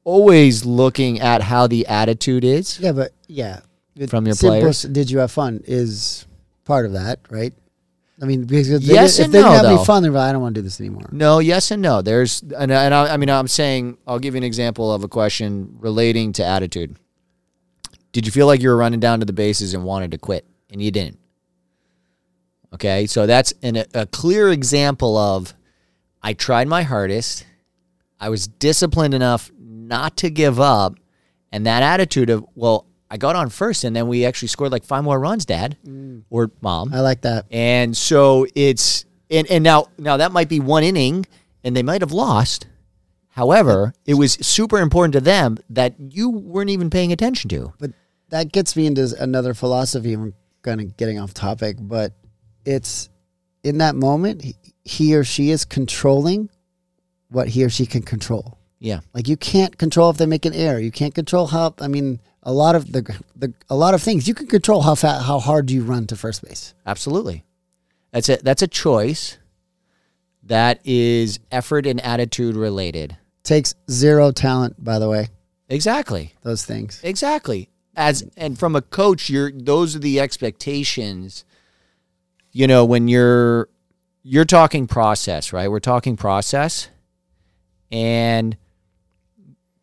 [0.08, 3.60] always looking at how the attitude is Yeah, but yeah,
[4.08, 4.82] From your players?
[4.82, 5.60] Did you have fun?
[5.66, 6.26] Is
[6.64, 7.52] part of that, right?
[8.20, 9.76] I mean, because if they, Yes did, if and they didn't no, have though.
[9.76, 11.08] any fun, they're like, I don't want to do this anymore.
[11.12, 12.02] No, yes and no.
[12.02, 15.08] There's, and, and I, I mean, I'm saying, I'll give you an example of a
[15.08, 16.96] question relating to attitude.
[18.12, 20.46] Did you feel like you were running down to the bases and wanted to quit,
[20.72, 21.18] and you didn't?
[22.74, 25.54] Okay, so that's an, a clear example of
[26.22, 27.46] I tried my hardest.
[28.20, 30.94] I was disciplined enough not to give up,
[31.50, 34.84] and that attitude of, well, I got on first, and then we actually scored like
[34.84, 36.24] five more runs, Dad mm.
[36.28, 36.92] or Mom.
[36.92, 37.46] I like that.
[37.50, 41.26] And so it's and, and now now that might be one inning
[41.64, 42.66] and they might have lost.
[43.30, 47.72] However, it was super important to them that you weren't even paying attention to.
[47.78, 47.92] But
[48.30, 50.12] that gets me into another philosophy.
[50.12, 52.12] I'm kind of getting off topic, but
[52.68, 53.08] it's
[53.64, 54.44] in that moment,
[54.84, 56.50] he- or she is controlling
[57.28, 58.58] what he or she can control.
[58.78, 59.00] Yeah.
[59.12, 60.78] Like you can't control if they make an error.
[60.78, 61.74] You can't control how.
[61.80, 63.02] I mean, a lot of the,
[63.34, 66.16] the a lot of things you can control how fast, how hard you run to
[66.16, 66.74] first base.
[66.86, 67.44] Absolutely.
[68.12, 69.38] That's a that's a choice
[70.44, 73.16] that is effort and attitude related.
[73.42, 75.28] Takes zero talent, by the way.
[75.68, 76.34] Exactly.
[76.42, 77.00] Those things.
[77.02, 77.68] Exactly.
[77.96, 81.44] As and from a coach, you're those are the expectations.
[82.58, 83.68] You know, when you're
[84.24, 85.70] you're talking process, right?
[85.70, 86.88] We're talking process.
[87.92, 88.56] And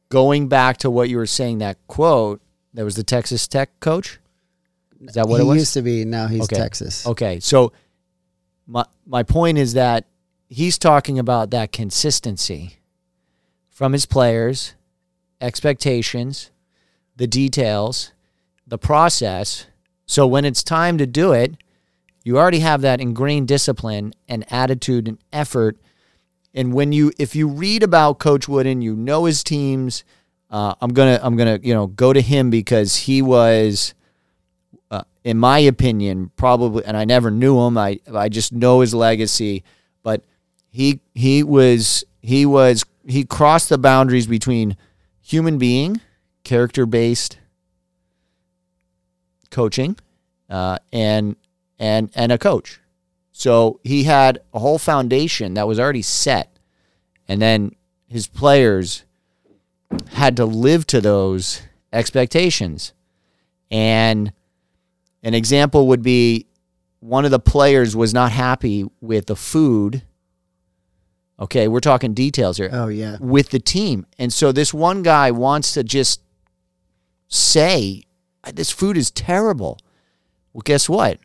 [0.10, 2.42] going back to what you were saying, that quote,
[2.74, 4.20] that was the Texas Tech coach.
[5.00, 5.58] Is that what he it was?
[5.60, 6.04] used to be.
[6.04, 6.58] Now he's Okay.
[6.58, 7.08] Texas.
[7.08, 7.72] Okay, so
[8.68, 10.04] my my point is that
[10.50, 12.80] he's talking about that consistency
[13.70, 14.76] from his players,
[15.40, 16.52] expectations,
[17.16, 18.12] the details,
[18.68, 19.68] the process.
[20.06, 21.56] So when it's time to do it,
[22.26, 25.78] you already have that ingrained discipline and attitude and effort.
[26.54, 30.04] And when you, if you read about Coach Wooden, you know his teams.
[30.50, 33.94] Uh, I'm gonna, I'm gonna, you know, go to him because he was
[34.92, 37.78] uh, in my opinion, probably, and I never knew him.
[37.78, 39.64] I I just know his legacy,
[40.04, 40.24] but
[40.70, 44.78] he he was he was he crossed the boundaries between
[45.22, 46.02] human being,
[46.44, 47.40] character based
[49.50, 49.98] coaching,
[50.50, 51.36] uh, and
[51.80, 52.80] and and a coach.
[53.32, 56.58] So he had a whole foundation that was already set,
[57.28, 57.76] and then
[58.08, 59.04] his players
[60.12, 61.62] had to live to those
[61.92, 62.94] expectations,
[63.70, 64.32] and
[65.24, 66.46] an example would be
[67.00, 70.04] one of the players was not happy with the food.
[71.40, 72.70] Okay, we're talking details here.
[72.72, 73.18] Oh yeah.
[73.20, 74.06] With the team.
[74.18, 76.22] And so this one guy wants to just
[77.28, 78.04] say,
[78.54, 79.78] this food is terrible.
[80.54, 81.20] Well, guess what?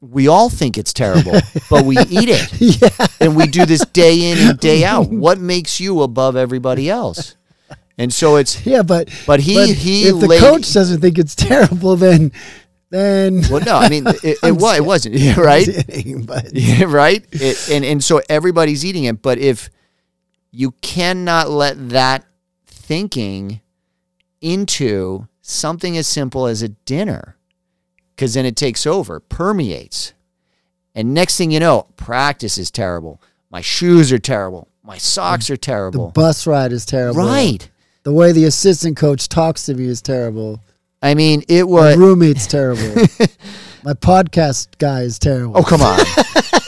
[0.00, 2.52] We all think it's terrible, but we eat it.
[2.60, 3.06] Yeah.
[3.20, 5.08] And we do this day in and day out.
[5.10, 7.34] What makes you above everybody else?
[7.98, 11.34] And so it's Yeah, but But he- he if the laid- coach doesn't think it's
[11.34, 12.30] terrible, then
[12.90, 15.66] then well, no, I mean it, it, was it wasn't yeah, right.
[15.66, 17.26] kidding, but Yeah, right?
[17.32, 19.68] It, and and so everybody's eating it, but if
[20.52, 22.24] you cannot let that
[22.66, 23.60] thinking
[24.40, 27.36] into something as simple as a dinner,
[28.18, 30.12] because then it takes over, permeates,
[30.92, 33.22] and next thing you know, practice is terrible.
[33.48, 34.66] My shoes are terrible.
[34.82, 36.06] My socks are terrible.
[36.06, 37.20] the bus ride is terrible.
[37.20, 37.70] Right?
[38.02, 40.60] The way the assistant coach talks to me is terrible.
[41.00, 41.96] I mean, it was.
[41.96, 42.82] My roommate's terrible.
[43.84, 45.56] My podcast guy is terrible.
[45.56, 46.00] Oh come on,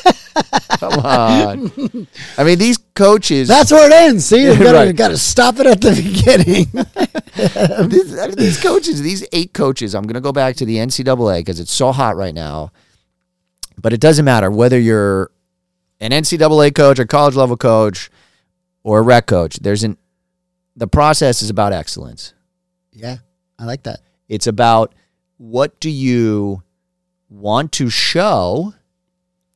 [0.79, 2.07] come on!
[2.39, 3.49] I mean, these coaches.
[3.49, 4.27] That's where it ends.
[4.27, 4.97] See, you gotta, Right.
[4.97, 7.89] gotta stop it at the beginning.
[7.89, 11.61] these, these coaches, these eight coaches, I'm going to go back to the NCAA because
[11.61, 12.73] it's so hot right now.
[13.81, 15.31] But it doesn't matter whether you're
[16.01, 18.11] an NCAA coach, a college level coach,
[18.83, 19.57] or a rec coach.
[19.59, 19.97] There's an
[20.77, 22.33] the process is about excellence.
[22.93, 23.19] yeah,
[23.59, 24.01] I like that.
[24.29, 24.95] It's about
[25.39, 26.63] what do you
[27.29, 28.75] want to show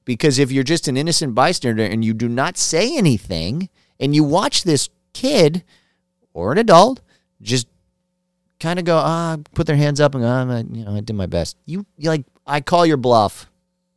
[0.05, 4.25] because if you're just an innocent bystander and you do not say anything and you
[4.25, 5.65] watch this kid
[6.33, 7.01] or an adult
[7.41, 7.67] just
[8.61, 11.15] kind of go ah put their hands up and go ah, you know I did
[11.15, 11.57] my best.
[11.67, 13.51] You like I call your bluff.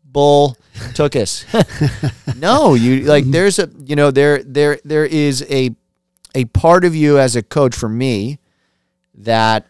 [0.10, 0.58] Bull
[0.96, 1.46] took us
[2.38, 5.76] no you like there's a you know there there there is a
[6.34, 8.40] a part of you as a coach for me
[9.14, 9.68] that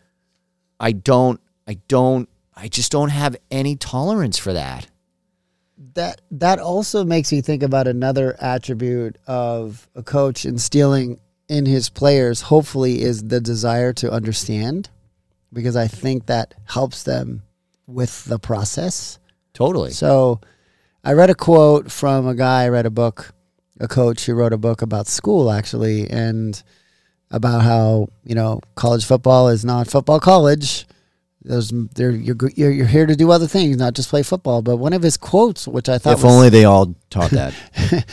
[0.80, 4.88] I don't I don't I just don't have any tolerance for that.
[5.94, 11.90] That that also makes me think about another attribute of a coach instilling in his
[11.90, 14.90] players hopefully is the desire to understand
[15.54, 17.44] because I think that helps them
[17.86, 19.20] with the process.
[19.54, 19.92] Totally.
[19.92, 20.42] So
[21.04, 23.34] I read a quote from a guy, I read a book,
[23.80, 26.62] a coach who wrote a book about school actually, and
[27.32, 30.86] about how, you know, college football is not football college.
[31.48, 34.62] There's, there, you're, you're, you're here to do other things, not just play football.
[34.62, 37.54] But one of his quotes, which I thought If was, only they all taught that.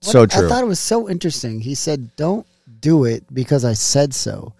[0.00, 0.46] so true.
[0.46, 1.60] I thought it was so interesting.
[1.60, 2.46] He said, "Don't
[2.80, 4.54] do it because I said so.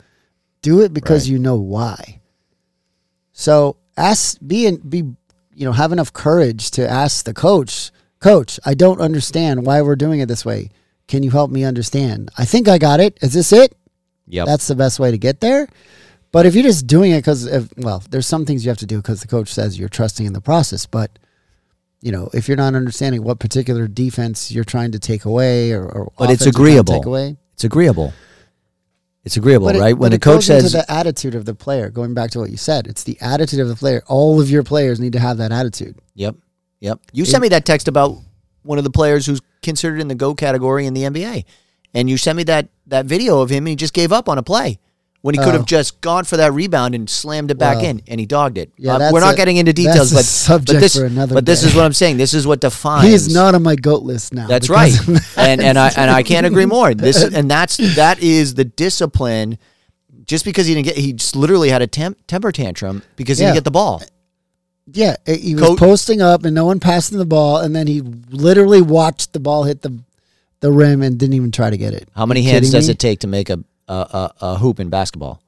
[0.60, 1.32] Do it because Right.
[1.32, 2.20] you know why."
[3.32, 4.98] So ask, be, in, be,
[5.54, 9.96] you know, have enough courage to ask the coach, "Coach, I don't understand why we're
[9.96, 10.68] doing it this way.
[11.08, 12.30] Can you help me understand?
[12.36, 13.18] I think I got it.
[13.22, 13.74] Is this it?
[14.28, 14.46] yep.
[14.46, 15.66] That's the best way to get there."
[16.32, 18.96] But if you're just doing it because, well, there's some things you have to do
[18.96, 20.86] because the coach says you're trusting in the process.
[20.86, 21.18] But
[22.00, 25.84] you know, if you're not understanding what particular defense you're trying to take away or,
[25.84, 26.94] or But it's offense you're trying to agreeable.
[26.94, 28.12] take away, it's agreeable.
[29.24, 29.96] It's agreeable, it, right?
[29.96, 31.90] when it a coach goes into says the attitude of the player.
[31.90, 34.02] Going back to what you said, it's the attitude of the player.
[34.08, 35.96] All of your players need to have that attitude.
[36.14, 36.34] Yep.
[36.80, 36.98] Yep.
[37.12, 38.18] You sent me that text about
[38.62, 41.44] one of the players who's considered in the go category in the NBA.
[41.94, 44.38] And you sent me that that video of him and he just gave up on
[44.38, 44.80] a play
[45.22, 45.58] when he could Oh.
[45.58, 48.58] have just gone for that rebound and slammed it back Well, in and he dogged
[48.58, 48.72] it.
[48.76, 50.96] yeah, Uh, that's we're not a- getting into details, that's a but subject but this,
[50.96, 51.68] for another but this day.
[51.68, 52.16] is what I'm saying.
[52.18, 54.46] This is what defines He is not on my goat list now.
[54.48, 55.08] That's because right.
[55.08, 55.48] of that.
[55.48, 56.92] and and I and I can't agree more.
[56.92, 59.58] This and that's that is the discipline.
[60.26, 63.42] Just because he didn't get, he just literally had a temp, temper tantrum because he
[63.42, 63.48] Yeah.
[63.50, 64.02] didn't get the ball.
[64.92, 67.74] Yeah, eh, he was Coach- posting up and no one passed him the ball, and
[67.76, 69.92] then he literally watched the ball hit the
[70.60, 72.08] the rim and didn't even try to get it.
[72.14, 72.92] How many You hands kidding does me?
[72.92, 75.42] it take to make a a, a, a hoop in basketball?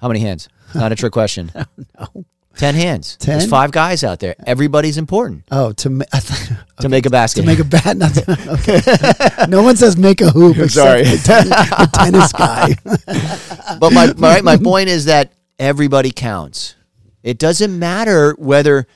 [0.00, 0.48] How many hands?
[0.74, 1.50] Not a trick question.
[1.98, 2.24] No.
[2.56, 3.16] Ten hands.
[3.16, 3.38] Ten?
[3.38, 4.34] There's five guys out there.
[4.44, 7.42] Everybody's important Oh, to ma- thought, to make a basket.
[7.42, 7.96] to make a bat.
[7.96, 9.46] Not to, okay.
[9.48, 10.56] no one says make a hoop.
[10.70, 11.04] Sorry.
[11.04, 12.74] the, ten- the tennis guy.
[13.78, 16.74] but my my my point is that everybody counts.
[17.22, 18.86] It doesn't matter whether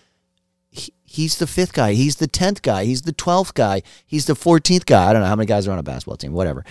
[0.70, 4.35] he, he's the fifth guy, he's the tenth guy, he's the twelfth guy, he's the
[4.35, 5.09] fourteenth guy.
[5.09, 6.33] I don't know how many guys are on a basketball team.
[6.33, 6.64] Whatever.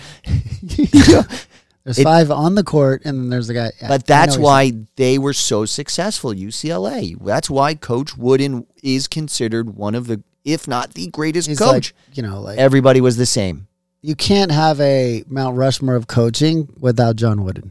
[1.84, 3.70] There's It- five on the court, and then there's the guy.
[3.78, 7.14] yeah, I But that's why they were so successful, UCLA.
[7.22, 11.48] That's why Coach Wooden is considered one of the, if not the greatest.
[11.48, 11.94] He's coach.
[12.08, 13.66] like, you know, like Everybody was the same.
[14.00, 17.70] you can't have a Mount Rushmore of coaching without John Wooden.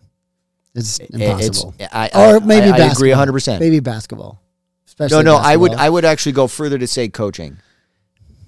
[0.76, 1.74] It's impossible.
[1.80, 3.20] It's, I, or maybe I, basketball.
[3.20, 3.60] I agree 100%.
[3.60, 4.42] Maybe basketball.
[4.88, 5.74] Especially no, no, I would.
[5.74, 7.58] I would actually go further to say coaching.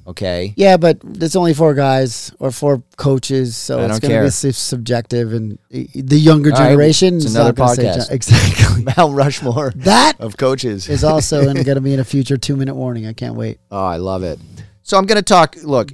[0.08, 0.54] Okay.
[0.56, 4.30] Yeah, but there's only four guys or four coaches, so I it's going to be
[4.30, 5.34] su- subjective.
[5.34, 8.12] And eh, the younger All right, generation, it's another not gonna say podcast.
[8.12, 8.84] Exactly.
[8.98, 10.88] Mount Rushmore That of coaches.
[10.90, 13.08] is also going to be in a future two minute warning.
[13.08, 13.60] I can't wait.
[13.72, 14.40] Oh, I love it.
[14.84, 15.56] So I'm going to talk.
[15.64, 15.92] Look,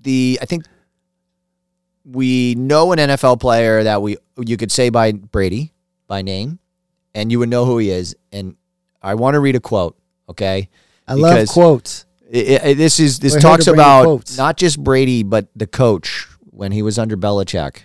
[0.00, 0.64] the I think
[2.06, 5.74] we know an NFL player that we you could say by Brady
[6.06, 6.58] by name,
[7.14, 8.16] and you would know who he is.
[8.32, 8.56] And
[9.02, 9.98] I want to read a quote.
[10.26, 10.70] Okay,
[11.06, 12.05] I love quotes.
[12.30, 14.36] It- it- this is this We're talks to bring you about quotes.
[14.36, 17.78] not just Brady but the coach when he was under Belichick.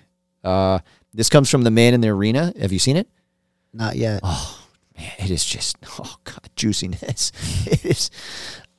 [0.44, 0.80] Uh,
[1.14, 2.54] this comes from the Man in the Arena.
[2.60, 3.08] Have you seen it?
[3.74, 4.22] Not yet.
[4.24, 4.60] Oh
[4.98, 7.32] man, it is just oh god juiciness.
[7.68, 8.10] It is.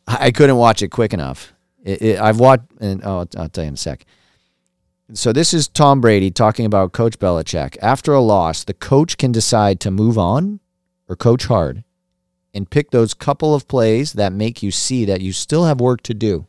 [0.06, 1.52] I I couldn't watch it quick enough.
[1.84, 4.04] It, I've watched, and oh, I'll, I'll tell you in a sec.
[5.14, 7.76] So this is Tom Brady talking about Coach Belichick.
[7.82, 10.60] After a loss, the coach can decide to move on
[11.08, 11.84] or coach hard,
[12.54, 16.02] and pick those couple of plays that make you see that you still have work
[16.02, 16.46] to do.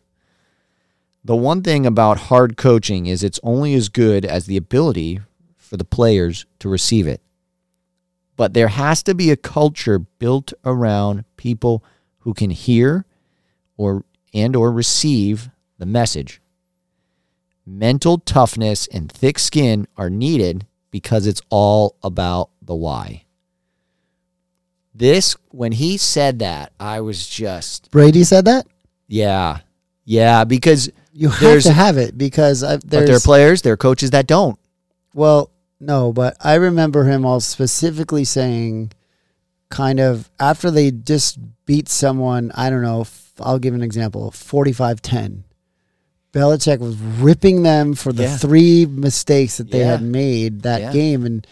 [1.23, 5.21] The one thing about hard coaching is it's only as good as the ability
[5.57, 7.21] for the players to receive it.
[8.35, 11.83] But there has to be a culture built around people
[12.19, 13.05] who can hear
[13.77, 16.41] or and or receive the message.
[17.65, 23.23] Mental toughness and thick skin are needed because it's all about the why
[24.95, 28.65] this when he said that i was just Brady said that.
[29.07, 29.59] yeah
[30.05, 33.73] yeah because You have There's- to have it because I, but there are players there
[33.73, 34.57] are coaches that don't
[35.13, 38.91] Well, no, but I remember him all specifically saying,
[39.69, 43.05] kind of after they just beat someone, I don't know,
[43.39, 45.43] I'll give an example 45 10.
[46.33, 48.37] Belichick was ripping them for the Yeah.
[48.37, 49.91] three mistakes that they Yeah.
[49.91, 50.91] had made that Yeah.
[50.93, 51.25] game.
[51.25, 51.45] And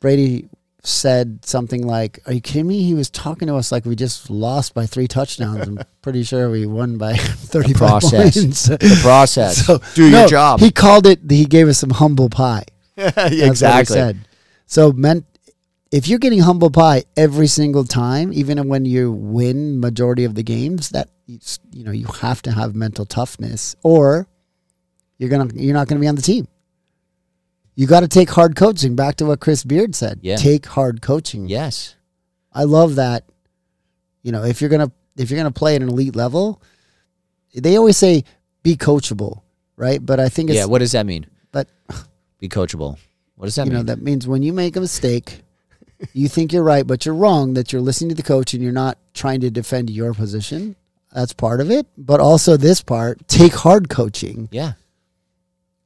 [0.00, 0.48] Brady
[0.86, 2.82] said something like, Are you kidding me?
[2.82, 5.66] He was talking to us like we just lost by three touchdowns.
[5.66, 8.36] I'm pretty sure we won by thirty process.
[8.36, 8.66] points.
[8.66, 9.66] The process.
[9.66, 10.60] So, Do no, your job.
[10.60, 12.64] He called it, he gave us some humble pie.
[12.96, 13.94] That's what he exactly.
[13.94, 14.28] said.
[14.66, 15.24] So meant
[15.90, 20.42] if you're getting humble pie every single time, even when you win majority of the
[20.42, 24.28] games, that you know you have to have mental toughness, or
[25.18, 26.46] you're gonna you're not gonna be on the team.
[27.76, 28.96] You got to take hard coaching.
[28.96, 30.18] Back to what Chris Beard said.
[30.22, 30.36] Yeah.
[30.36, 31.46] Take hard coaching.
[31.48, 31.94] Yes.
[32.52, 33.24] I love that.
[34.22, 36.60] You know, if you're gonna if you're gonna play at an elite level,
[37.54, 38.24] they always say
[38.62, 39.42] be coachable,
[39.76, 40.04] right?
[40.04, 40.64] But I think it's Yeah.
[40.64, 41.26] What does that mean?
[41.52, 41.68] but
[42.40, 42.98] Be coachable.
[43.36, 43.86] What does that you know mean?
[43.86, 45.42] that means when you make a mistake
[46.12, 48.72] you think you're right but you're wrong that you're listening to the coach and you're
[48.72, 50.76] not trying to defend your position
[51.12, 54.72] that's part of it but also this part take hard coaching yeah.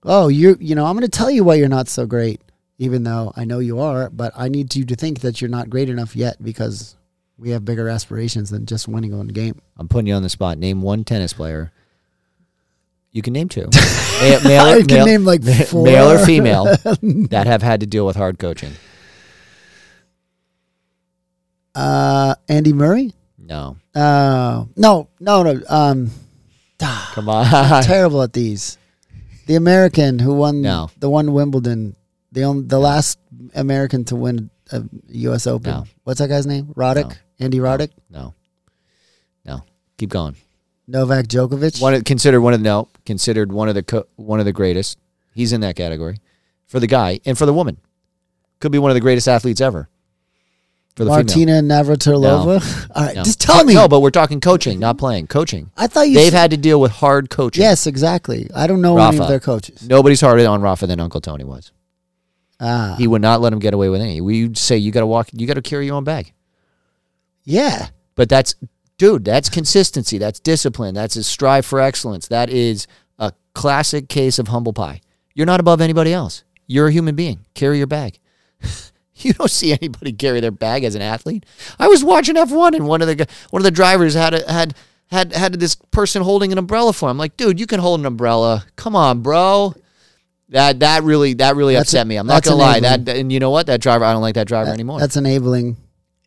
[0.04, 2.40] Oh you're, you know i'm going to tell you why you're not so great
[2.78, 5.68] even though i know you are but i need you to think that you're not
[5.70, 6.96] great enough yet because
[7.38, 10.58] we have bigger aspirations than just winning one game I'm putting you on the spot.
[10.58, 11.72] Name one tennis player.
[13.12, 13.62] You can name two.
[14.22, 15.84] Ma- male, I can male, name like four.
[15.86, 16.64] male or female
[17.30, 18.72] that have had to deal with hard coaching.
[21.74, 23.76] uh andy murray No.
[23.94, 26.10] uh no no no um
[27.14, 27.82] Come on.
[27.84, 28.78] terrible at these.
[29.50, 30.90] The American who won No.
[31.00, 31.96] the one Wimbledon,
[32.30, 33.18] the only, the last
[33.52, 35.44] American to win a U.S.
[35.48, 35.72] Open.
[35.72, 35.84] No.
[36.04, 36.66] What's that guy's name?
[36.76, 37.16] Roddick.
[37.40, 38.34] Andy Roddick, No.
[39.44, 39.62] No.
[39.98, 40.36] Keep going.
[40.86, 41.82] Novak Djokovic.
[41.82, 44.52] One of- considered one of the no considered one of the co- one of the
[44.52, 44.98] greatest.
[45.34, 46.18] He's in that category
[46.68, 47.78] for the guy and for the woman.
[48.60, 49.88] Could be one of the greatest athletes ever.
[50.96, 51.10] For the.
[51.10, 52.90] Martina Navratilova.
[52.94, 53.22] All right, No.
[53.22, 53.74] just tell me.
[53.74, 55.28] No, but we're talking coaching, not playing.
[55.28, 55.70] Coaching.
[55.76, 56.14] I thought you.
[56.14, 57.62] They've said- had to deal with hard coaching.
[57.62, 58.48] Yes, exactly.
[58.54, 59.22] I don't know any Rafa.
[59.22, 59.88] of their coaches.
[59.88, 61.72] Nobody's harder on Rafa than Uncle Tony was.
[62.60, 64.22] Ah, He would not let him get away with anything.
[64.24, 66.32] We would say you got to walk, you got to carry your own bag.
[67.44, 67.88] yeah.
[68.16, 68.54] But that's,
[68.98, 70.18] dude, that's consistency.
[70.18, 70.94] That's discipline.
[70.94, 72.28] That's a strive for excellence.
[72.28, 72.86] That is
[73.18, 75.00] a classic case of humble pie.
[75.34, 76.44] You're not above anybody else.
[76.66, 77.46] You're a human being.
[77.54, 78.18] Carry your bag.
[79.24, 81.44] you don't see anybody carry their bag as an athlete.
[81.78, 84.74] I was watching F1 and one of the one of the drivers had a, had
[85.10, 87.18] had had this person holding an umbrella for him.
[87.18, 88.64] Like, dude, you can hold an umbrella.
[88.76, 89.74] Come on, bro.
[90.50, 92.16] That that really that really That's upset a- me.
[92.16, 92.80] I'm not gonna lie.
[92.80, 93.66] That and you know what?
[93.66, 94.98] That driver, I don't like that driver anymore.
[94.98, 95.76] That's enabling.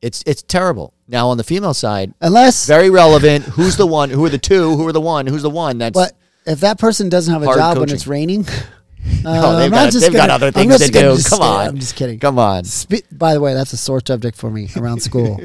[0.01, 0.93] It's it's terrible.
[1.07, 3.45] Now on the female side, Unless, very relevant.
[3.45, 4.09] Who's the one?
[4.09, 4.75] Who are the two?
[4.75, 5.27] Who are the one?
[5.27, 5.77] Who's the one?
[5.77, 6.13] That's but
[6.45, 8.45] if that person doesn't have a job when it's raining,
[9.23, 11.17] no, uh, they've, got, just they've gonna- other things to do.
[11.29, 12.19] Come on, I'm just kidding.
[12.19, 12.63] Come on.
[12.63, 15.37] Spe- by the way, that's a sore subject for me around school.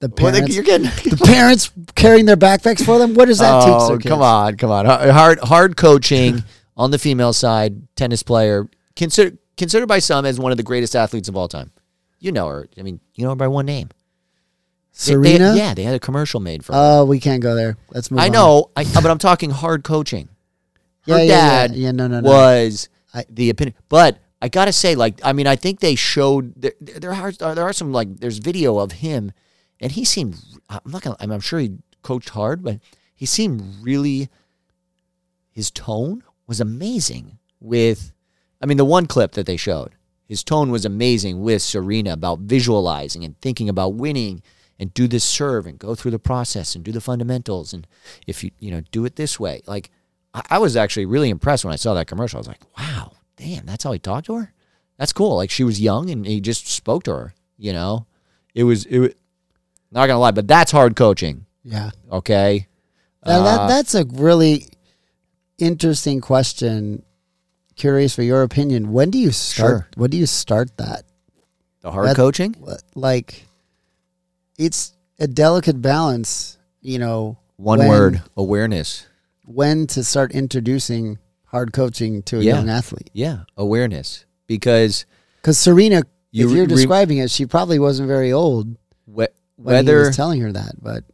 [0.00, 0.86] The Well, they- parents, you're getting.
[1.10, 3.14] the parents carrying their backpacks for them.
[3.14, 4.86] What does that teach oh, their come on, come on.
[4.86, 6.42] Hard hard coaching
[6.76, 7.94] on the female side.
[7.96, 11.72] Tennis player considered considered by some as one of the greatest athletes of all time.
[12.20, 12.68] You know her.
[12.78, 13.88] I mean, you know her by one name.
[15.06, 15.54] They- they- Serena.
[15.56, 16.78] yeah, they had a commercial made for her.
[16.80, 17.76] Oh, we can't go there.
[17.90, 18.18] Let's move.
[18.18, 18.24] On.
[18.24, 18.32] I on.
[18.32, 20.28] know, I, but I'm talking hard coaching.
[21.08, 21.66] Yeah, yeah, yeah.
[21.66, 22.28] dad Yeah, no, no, no.
[22.28, 26.54] was I- the opinion, but I gotta say, like, I mean, I think they showed
[26.54, 29.32] there, there are there are some like there's video of him,
[29.80, 30.36] and he seemed.
[30.68, 31.16] I'm not gonna.
[31.18, 32.78] I'm, I'm sure he coached hard, but
[33.14, 34.28] he seemed really.
[35.50, 37.38] His tone was amazing.
[37.60, 38.12] With,
[38.62, 39.96] I mean, the one clip that they showed,
[40.28, 44.42] his tone was amazing with Serena about visualizing and thinking about winning
[44.78, 47.86] and do this serve and go through the process and do the fundamentals and
[48.28, 49.90] if you you know do it this way like
[50.50, 53.66] I, was actually really impressed when I saw that commercial I was like wow damn
[53.66, 54.52] that's how he talked to her
[54.96, 58.06] that's cool like she was young and he just spoke to her you know
[58.54, 59.12] it was it was
[59.90, 62.66] not gonna lie but that's hard coaching Yeah, okay
[63.26, 64.66] Now, Uh, that that's a really
[65.58, 67.02] interesting question.
[67.76, 68.92] Curious for your opinion.
[68.92, 69.70] When do you start?
[69.70, 69.88] Sure.
[69.96, 71.04] When do you start that?
[71.80, 72.54] the hard that- coaching
[72.94, 73.46] Like,
[74.56, 76.58] it's a delicate balance.
[76.80, 79.06] You know, one when- word awareness
[79.48, 82.56] when to start introducing hard coaching to a Yeah.
[82.56, 83.10] young athlete.
[83.14, 85.06] yeah awareness because
[85.40, 88.76] Because Serena, You if you're re- describing it, she probably wasn't very old
[89.06, 89.24] he
[89.56, 90.72] whether was telling her that.
[90.82, 91.04] But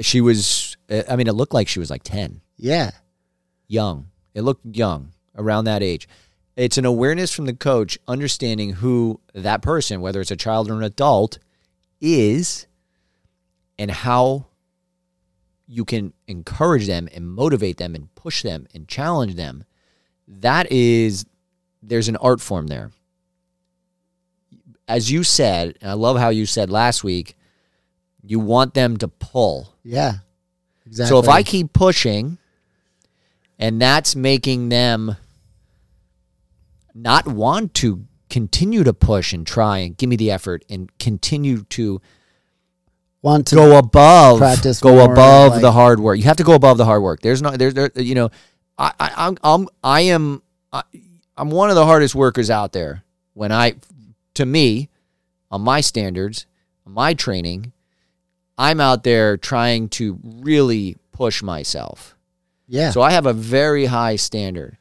[0.00, 2.92] she was eh, I mean it looked like she was like 10 yeah,
[3.68, 4.08] young.
[4.34, 6.08] It looked young, around that age.
[6.56, 10.74] It's an awareness from the coach, understanding who that person, whether it's a child or
[10.74, 11.38] an adult,
[12.00, 12.66] is
[13.78, 14.46] and how
[15.66, 19.64] you can encourage them and motivate them and push them and challenge them.
[20.28, 21.26] That is,
[21.82, 22.90] there's an art form there.
[24.88, 27.36] As you said, and I love how you said last week,
[28.22, 29.74] you want them to pull.
[29.82, 30.14] yeah.
[30.86, 31.08] Exactly.
[31.08, 32.38] So if I keep pushing
[33.58, 35.16] and that's making them
[36.94, 41.62] not want to continue to push and try and give me the effort and continue
[41.64, 42.00] to
[43.26, 46.16] want to go above practice go more, above like- the hard work.
[46.18, 47.20] You have to go above the hard work.
[47.20, 48.30] There's not there's there you know
[48.78, 50.82] I I I'm, I'm I am I,
[51.36, 53.02] I'm one of the hardest workers out there.
[53.34, 53.74] When I
[54.34, 54.88] to me
[55.50, 56.46] on my standards,
[56.86, 57.72] on my training,
[58.58, 62.14] I'm out there trying to really push myself.
[62.68, 62.90] yeah.
[62.90, 64.76] So I have a very high standard.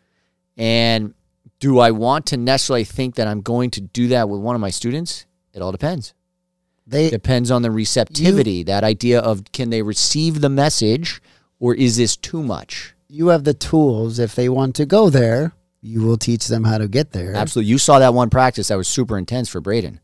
[0.58, 1.14] And
[1.60, 4.62] do I want to necessarily think that I'm going to do that with one of
[4.62, 5.26] my students?
[5.54, 6.14] It all depends.
[6.88, 11.22] They Depends on the receptivity, that idea of can they receive the message
[11.60, 12.96] or is this too much?
[13.16, 16.78] you have the tools if they want to go there, you will teach them how
[16.78, 17.36] to get there.
[17.36, 17.70] Absolutely.
[17.70, 20.00] You saw that one practice that was super intense for Braden.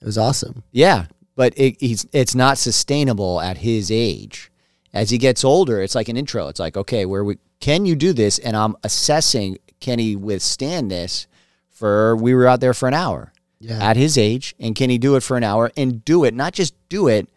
[0.00, 0.62] It was awesome.
[0.70, 4.50] Yeah, but it, he's it's not sustainable at his age.
[4.94, 6.48] As he gets older, it's like an intro.
[6.48, 8.38] It's like, okay, where we can you do this?
[8.38, 11.26] And I'm assessing can he withstand this
[11.68, 13.82] for we were out there for an hour Yeah.
[13.82, 16.52] at his age, and can he do it for an hour and do it, not
[16.52, 17.28] just do it,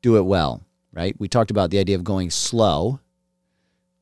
[0.00, 1.14] do it well, right?
[1.18, 3.00] We talked about the idea of going slow,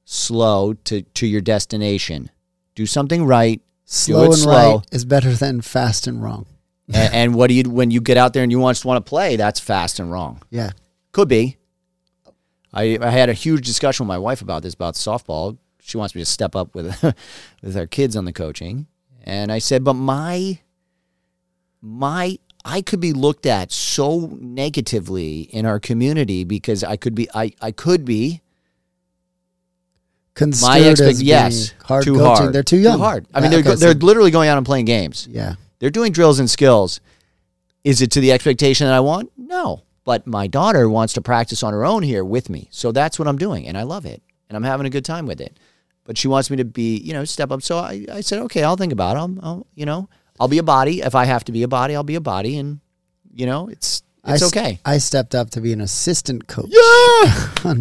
[0.04, 2.30] slow to, to your destination.
[2.74, 4.76] Do something right, slow and slow.
[4.76, 6.46] right is better than fast and wrong.
[6.92, 9.08] and, and what do you when you get out there and you just want to
[9.08, 9.36] play?
[9.36, 10.42] That's fast and wrong.
[10.50, 10.72] Yeah.
[11.12, 11.56] Could be.
[12.72, 15.56] I I had a huge discussion with my wife about this about softball.
[15.80, 17.02] She wants me to step up with
[17.62, 18.86] with our kids on the coaching,
[19.22, 20.58] and I said, but my
[21.86, 27.28] my I could be looked at so negatively in our community because I could be
[27.34, 28.40] I I could be
[30.62, 32.24] my expect yes hard too coaching.
[32.44, 32.96] hard They're too young.
[32.98, 33.26] too hard.
[33.32, 35.28] I Yeah, mean they're okay, so- they're literally going out and playing games.
[35.30, 35.54] yeah.
[35.78, 37.00] They're doing drills and skills.
[37.84, 39.30] Is it to the expectation that I want?
[39.36, 39.82] No.
[40.04, 42.68] But my daughter wants to practice on her own here with me.
[42.70, 43.66] So that's what I'm doing.
[43.68, 44.22] And I love it.
[44.48, 45.58] And I'm having a good time with it.
[46.04, 47.62] But she wants me to be, you know, step up.
[47.62, 49.20] So I, I said, okay, I'll think about it.
[49.20, 50.08] I'll, I'll, you know,
[50.40, 51.00] I'll be a body.
[51.02, 52.58] If I have to be a body, I'll be a body.
[52.58, 52.80] And,
[53.32, 54.80] you know, it's, it's s- okay.
[54.84, 56.68] I stepped up to be an assistant coach.
[56.70, 57.48] Yeah.
[57.64, 57.80] on,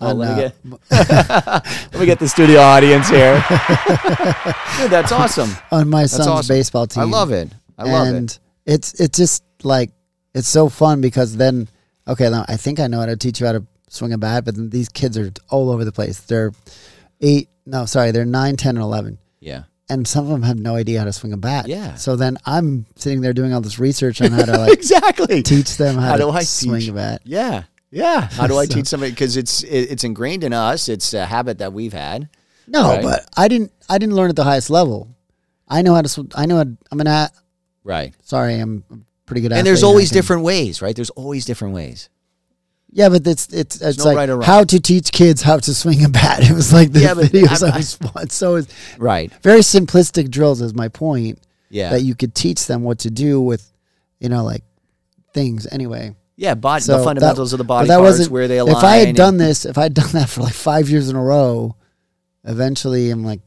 [0.00, 0.84] Oh, on, let, me uh, get,
[1.92, 3.34] let me get the studio audience here.
[4.78, 5.50] Dude, that's awesome.
[5.70, 6.52] on my son's awesome.
[6.54, 7.04] baseball team.
[7.04, 7.48] I love it.
[7.78, 8.38] I love and it.
[8.66, 9.90] it's it's just like
[10.34, 11.68] it's so fun because then
[12.08, 14.44] okay now I think I know how to teach you how to swing a bat
[14.44, 16.52] but then these kids are all over the place they're
[17.20, 19.62] eight no sorry they're nine ten and eleven Yeah.
[19.94, 21.94] And some of them have no idea how to swing a bat Yeah.
[21.94, 25.42] so then I'm sitting there doing all this research on how to like exactly.
[25.42, 26.88] teach them how, How to do I swing teach?
[26.90, 28.28] a bat Yeah, yeah.
[28.32, 29.12] How do I So- teach somebody?
[29.12, 30.88] Because it's it, it's ingrained in us.
[30.88, 32.28] It's a habit that we've had.
[32.66, 33.02] no Right.
[33.02, 35.08] but I didn't I didn't learn at the highest level
[35.68, 37.30] I know how to sw- I know how, I'm an a
[37.84, 38.14] Right.
[38.22, 38.84] sorry I'm
[39.26, 40.94] pretty good at And there's always can- different ways, right?
[40.94, 42.08] There's always different ways.
[42.96, 46.04] Yeah, but it's it's it's no like right how to teach kids how to swing
[46.04, 46.40] a bat.
[46.48, 48.30] It was like the Yeah, videos I was watching.
[48.30, 49.32] So it's Right.
[49.42, 51.40] very simplistic drills is my point.
[51.70, 51.90] Yeah.
[51.90, 53.68] That you could teach them what to do with,
[54.20, 54.62] you know, like
[55.32, 55.66] things.
[55.72, 56.54] Anyway, yeah.
[56.54, 58.76] Body, so the that- fundamentals of the body that parts, wasn't- where they align.
[58.76, 61.22] if I had done this, if I'd done that for like five years in a
[61.22, 61.74] row,
[62.44, 63.40] eventually I'm like,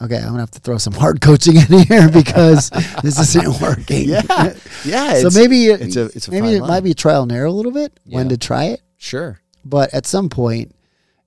[0.00, 2.70] okay, I'm gonna have to throw some hard coaching in here because
[3.02, 4.08] this isn't working.
[4.08, 4.54] yeah,
[4.86, 5.20] yeah.
[5.20, 6.68] so maybe it, it's a- it's a maybe it line.
[6.70, 8.80] might be trial and error a little bit when to try it.
[8.96, 9.40] Sure.
[9.64, 10.74] but at some point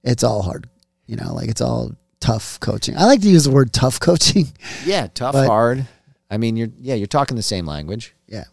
[0.03, 0.67] it's all hard
[1.05, 4.45] you know like it's all tough coaching i like to use the word tough coaching
[4.86, 5.88] Yeah, tough, But- hard.
[6.32, 8.13] I mean, you're yeah, you're talking the same language.
[8.28, 8.43] yeah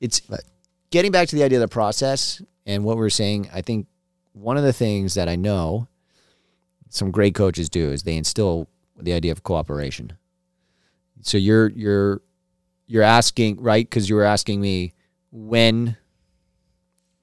[0.00, 0.42] It's But-
[0.90, 3.48] getting back to the idea of the process and what we we're saying.
[3.54, 3.86] I think
[4.32, 5.86] one of the things that I know
[6.88, 8.66] some great coaches do is they instill
[8.98, 10.14] the idea of cooperation.
[11.22, 12.22] So you're you're
[12.88, 14.92] you're asking right because you were asking me
[15.30, 15.96] when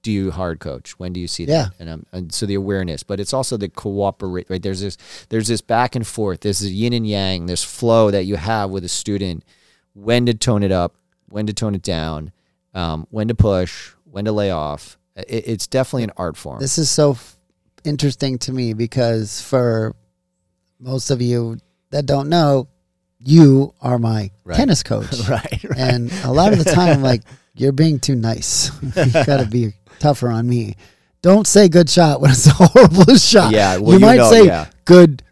[0.03, 0.91] do you hard coach?
[0.99, 1.63] When do you see Yeah.
[1.63, 1.71] that?
[1.79, 4.47] And, um, and so the awareness, but it's also the cooperate.
[4.49, 4.97] Right there's this
[5.29, 6.41] there's this back and forth.
[6.41, 7.47] This is yin and yang.
[7.47, 9.43] This flow that you have with a student.
[9.95, 10.95] When to tone it up,
[11.29, 12.31] when to tone it down,
[12.73, 14.97] um, when to push, when to lay off.
[15.15, 16.59] It, it's definitely an art form.
[16.59, 17.37] this is so f-
[17.83, 19.95] interesting to me because for
[20.79, 21.57] most of you
[21.91, 22.67] that don't know
[23.19, 24.57] you are my Right.
[24.57, 25.77] tennis coach right, right.
[25.77, 27.21] and a lot of the time I'm like
[27.55, 29.73] you're being too nice you gotta be
[30.03, 30.75] tougher on me
[31.21, 34.29] don't say good shot when it's a horrible shot Yeah, well, you you might know,
[34.29, 34.67] say yeah.
[34.85, 35.23] good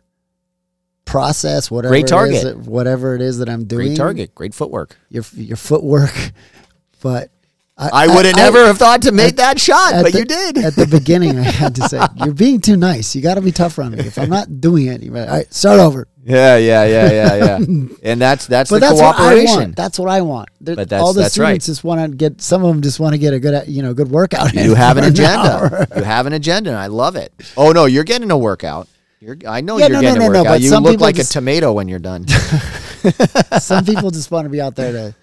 [1.05, 2.43] process whatever Great target.
[2.43, 4.97] that- whatever it is that i'm doing Great target, great footwork.
[5.09, 6.32] your your footwork,
[7.01, 7.32] but
[7.78, 10.57] I would have never have thought to make that shot, but the- you did.
[10.59, 13.15] At the beginning, I had to say, "You're being too nice.
[13.15, 13.99] You got to be tougher on me.
[13.99, 17.57] If I'm not doing it, you all right, start over." yeah, yeah, yeah, yeah, yeah.
[18.03, 19.55] and that's that's But the that's what I cooperation.
[19.55, 19.76] want.
[19.76, 20.49] That's what I want.
[20.59, 21.45] But that's- all the that's right.
[21.61, 22.39] students just want to get.
[22.41, 24.53] Some of them just want to get a good, you know, good workout.
[24.53, 25.88] in You have an agenda.
[25.95, 27.34] you have an agenda, and I love it.
[27.57, 28.88] Oh no, you're getting a workout.
[29.19, 30.53] You're, I know Yeah, you're no, getting no, a no, no, workout.
[30.55, 32.28] but you look like just- a tomato when you're done.
[33.59, 35.15] Some people just want to be out there to,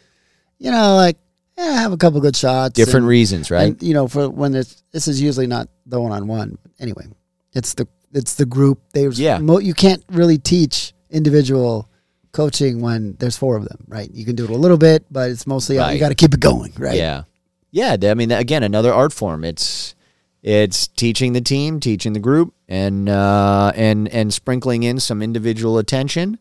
[0.59, 1.17] you know, like
[1.59, 2.75] yeah, have a couple good shots.
[2.75, 3.69] Different and- reasons, right?
[3.73, 6.57] And, you know, for when it's this is usually not the one on one.
[6.79, 7.07] Anyway,
[7.53, 8.81] it's the it's the group.
[8.95, 9.39] There's Yeah.
[9.39, 11.89] mo- you can't really teach individual
[12.33, 14.11] coaching when there's four of them, right?
[14.15, 15.95] You can do it a little bit, but it's mostly uh, Right.
[15.95, 16.97] you got to keep it going, right?
[16.97, 17.25] Yeah,
[17.71, 17.97] yeah.
[18.03, 19.45] I mean, again, another art form.
[19.45, 19.95] It's
[20.43, 25.79] it's teaching the team, teaching the group, and uh, and and sprinkling in some individual
[25.79, 26.39] attention.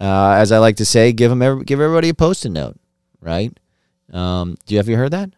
[0.00, 2.76] Uh, as I like to say, give them every, give everybody a post-it note,
[3.20, 3.52] right?
[4.10, 5.30] Um, do you have you heard that?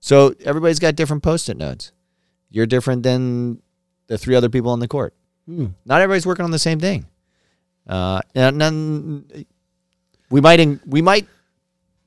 [0.00, 1.92] So everybody's got different post-it notes.
[2.50, 3.60] You're different than
[4.06, 5.14] the three other people on the court.
[5.46, 5.66] Hmm.
[5.84, 7.06] Not everybody's working on the same thing.
[7.86, 9.46] Uh, and none,
[10.30, 11.26] we might in, we might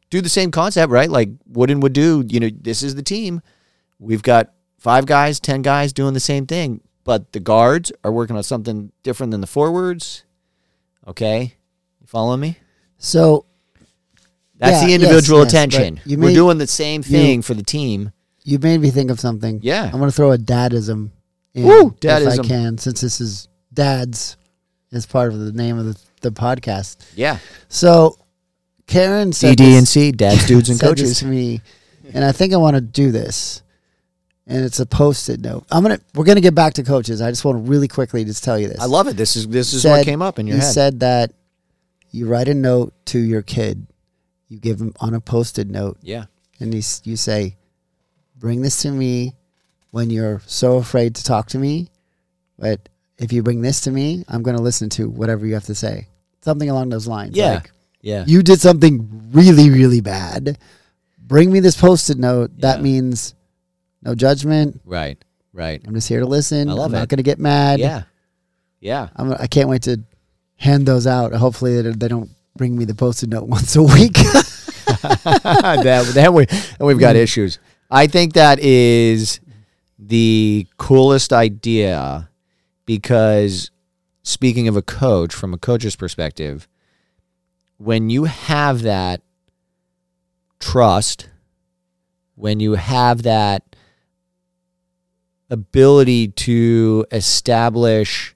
[0.09, 1.09] do the same concept, right?
[1.09, 2.23] Like Wooden would do.
[2.27, 3.41] You know, this is the team.
[3.99, 8.35] We've got five guys, ten guys doing the same thing, but the guards are working
[8.35, 10.23] on something different than the forwards.
[11.07, 11.55] Okay,
[11.99, 12.57] you following me?
[12.97, 13.45] So
[14.61, 15.99] That's Yeah, the individual yes, but attention.
[16.05, 18.11] you We're doing the same thing for the team.
[18.43, 19.59] you made me think of something.
[19.63, 19.85] Yeah.
[19.91, 21.09] I'm gonna throw a dadism
[21.53, 24.37] in Woo, if I can, since this is dads
[24.91, 26.97] is part of the name of the, the podcast.
[27.15, 27.39] Yeah.
[27.69, 28.17] So
[28.87, 31.19] Karen said DD and C, dads, dudes, and coaches.
[31.19, 31.61] to me,
[32.13, 33.63] and I think I want to do this.
[34.47, 35.65] And it's a post-it note.
[35.71, 35.99] I'm gonna.
[36.13, 37.21] We're gonna get back to coaches.
[37.21, 38.79] I just want to really quickly just tell you this.
[38.81, 39.15] I love it.
[39.15, 40.71] This is this is Said- what came up in your you head.
[40.73, 41.31] said that
[42.11, 43.87] you write a note to your kid.
[44.51, 46.25] You give him on a post-it note, yeah.
[46.59, 47.55] and you, you say,
[48.37, 49.33] "Bring this to me
[49.91, 51.87] when you're so afraid to talk to me,
[52.59, 55.67] but if you bring this to me, I'm going to listen to whatever you have
[55.67, 56.09] to say."
[56.41, 57.37] Something along those lines.
[57.37, 57.53] Yeah.
[57.53, 57.71] Like,
[58.01, 58.25] Yeah.
[58.27, 60.57] you did something really, really bad.
[61.17, 62.51] Bring me this post-it note.
[62.59, 62.83] That Yeah.
[62.83, 63.33] means
[64.01, 64.81] no judgment.
[64.83, 65.23] right.
[65.53, 65.81] Right.
[65.87, 66.67] I'm just here to listen.
[66.69, 66.99] I love I'm it.
[66.99, 67.79] not going to get mad.
[67.79, 68.03] Yeah.
[68.81, 69.09] Yeah.
[69.15, 70.01] I'm, I can't wait to
[70.55, 71.33] hand those out.
[71.33, 74.13] Hopefully, they don't bring me the post-it note once a week.
[75.01, 76.47] that, that we,
[76.79, 77.59] we've got issues.
[77.89, 79.39] I think that is
[79.97, 82.29] the coolest idea
[82.85, 83.71] because
[84.23, 86.67] speaking of a coach, from a coach's perspective,
[87.77, 89.21] when you have that
[90.59, 91.29] trust,
[92.35, 93.75] when you have that
[95.49, 98.35] ability to establish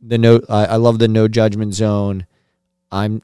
[0.00, 2.26] the no, I, I love the no judgment zone.
[2.92, 3.22] I'm,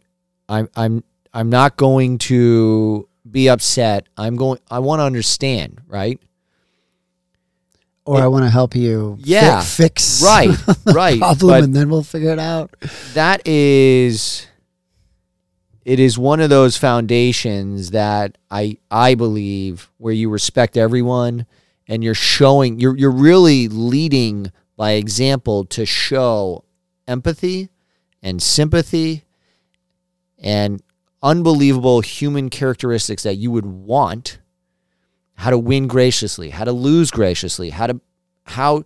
[0.51, 4.07] I'm, I'm, I'm not going to be upset.
[4.17, 4.59] I'm going.
[4.71, 6.21] I want to understand, right?
[8.07, 9.61] or I want to help you fi- Yeah.
[9.63, 11.19] fix Right, right.
[11.21, 12.75] problem, But and then we'll figure it out.
[13.15, 14.47] that is
[15.85, 21.47] it is one of those foundations that I I believe where you respect everyone
[21.87, 26.65] and you're showing you're you're really leading by example to show
[27.07, 27.69] empathy
[28.23, 29.25] and sympathy
[30.41, 30.83] and
[31.23, 34.39] unbelievable human characteristics that you would want
[35.35, 38.01] how to win graciously how to lose graciously how to
[38.45, 38.83] how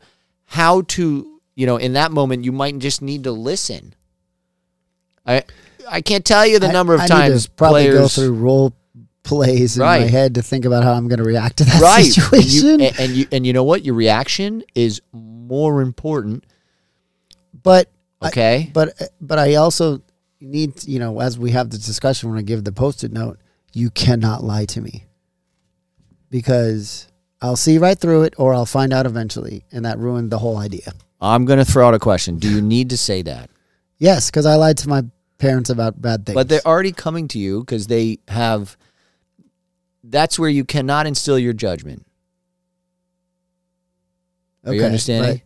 [0.46, 3.94] how to you know in that moment you might just need to listen.
[5.26, 5.44] I
[5.88, 8.74] i can't tell you the I- number of I times probably go through role
[9.22, 12.04] plays in my head to think about how I'm going to react to that right.
[12.04, 12.78] Situation.
[12.80, 13.82] You- and, and you and you know what?
[13.84, 16.44] Your reaction is more important.
[17.62, 17.90] But
[18.20, 18.70] I- okay?
[18.74, 18.92] but
[19.22, 20.02] but I also
[20.44, 23.38] need to, you know as we have the discussion when I give the post-it note,
[23.72, 25.04] you cannot lie to me
[26.30, 27.08] because
[27.42, 30.56] I'll see right through it or I'll find out eventually, and that ruined the whole
[30.56, 30.92] idea.
[31.20, 33.50] i'm going to throw out a question do you need to say that
[33.98, 35.02] Yes, because I lied to my
[35.38, 36.34] parents about bad things.
[36.34, 38.76] but they're already coming to you because they have
[40.02, 42.04] that's where you cannot instill your judgment
[44.66, 45.40] Are you understanding?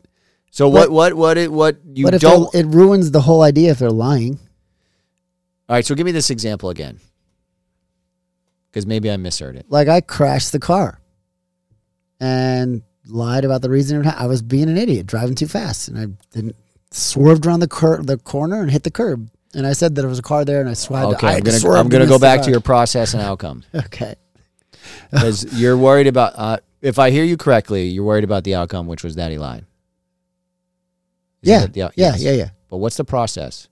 [0.50, 3.70] so what But- what what it what you but don't it ruins the whole idea
[3.72, 4.38] if they're lying.
[5.68, 6.98] All right, so give me this example again.
[8.70, 9.66] Because maybe I misheard it.
[9.68, 11.00] Like I crashed the car
[12.20, 16.06] and lied about the reason I was being an idiot, driving too fast, and I
[16.34, 16.56] didn't
[16.90, 19.30] swerved around the cur- the corner and hit the curb.
[19.54, 21.14] And I said that there was a car there, and I swerved.
[21.14, 22.44] Okay, I I'm gonna I'm gonna go back car.
[22.44, 24.14] to your process and outcome Okay.
[25.10, 26.34] because you're worried about.
[26.36, 29.38] Uh, if I hear you correctly, you're worried about the outcome, which was that he
[29.38, 29.64] lied.
[31.42, 31.60] Is Yeah.
[31.60, 31.90] that the- Yeah.
[31.96, 32.22] yes.
[32.22, 32.32] Yeah.
[32.32, 32.50] Yeah.
[32.68, 33.68] But what's the process?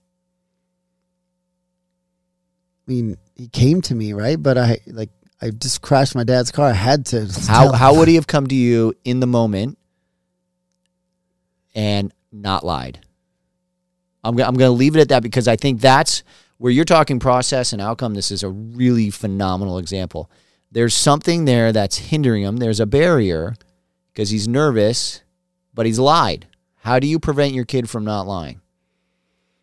[2.87, 4.41] I mean, he came to me, right?
[4.41, 5.09] But I like
[5.41, 6.69] I just crashed my dad's car.
[6.69, 7.27] I had to.
[7.47, 9.77] How how would he have come to you in the moment
[11.75, 12.99] and not lied?
[14.23, 16.23] I'm go- I'm going to leave it at that because I think that's
[16.57, 18.13] where you're talking process and outcome.
[18.13, 20.29] This is a really phenomenal example.
[20.71, 22.57] There's something there that's hindering him.
[22.57, 23.55] There's a barrier
[24.11, 25.21] because he's nervous,
[25.73, 26.47] but he's lied.
[26.77, 28.61] How do you prevent your kid from not lying?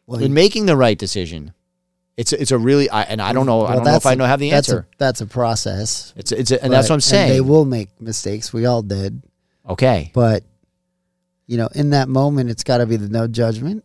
[0.07, 1.53] Well, in making the right decision.
[2.17, 4.13] It's it's a really I, and I don't know I don't know if that's I
[4.13, 4.87] a- know have the that's answer.
[4.93, 6.13] A, that's a process.
[6.17, 7.31] it's it's a, and that's what I'm saying.
[7.33, 8.53] they will make mistakes.
[8.53, 9.21] We all did.
[9.69, 10.11] okay.
[10.15, 10.45] but
[11.47, 13.85] you know in that moment it's got to be the no judgment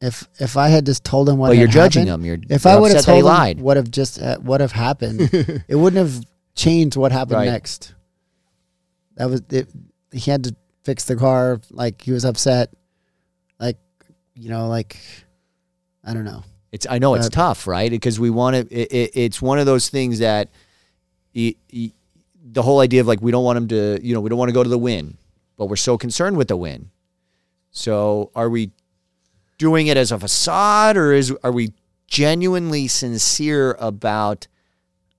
[0.00, 2.42] if if i had just told him what Well, you're judging happened, him.
[2.48, 3.60] You're if you're i would have upset that he told him lied.
[3.60, 5.20] what have just uh, what have happened
[5.68, 6.24] it wouldn't have
[6.56, 7.46] changed what happened Right.
[7.50, 7.94] next
[9.16, 9.68] that was it
[10.10, 12.72] he had to fix the car like he was upset
[13.60, 13.78] like
[14.34, 14.96] you know like
[16.04, 16.42] i don't know
[16.76, 17.90] It's I know it's Uh, tough, right?
[17.90, 18.60] Because we want to.
[18.74, 20.50] It, it, it's one of those things that,
[21.32, 24.48] the whole idea of like we don't want him to, you know, we don't want
[24.50, 25.16] to go to the win,
[25.56, 26.90] but we're so concerned with the win.
[27.70, 28.70] So are we
[29.58, 31.72] doing it as a facade, or is are we
[32.08, 34.46] genuinely sincere about?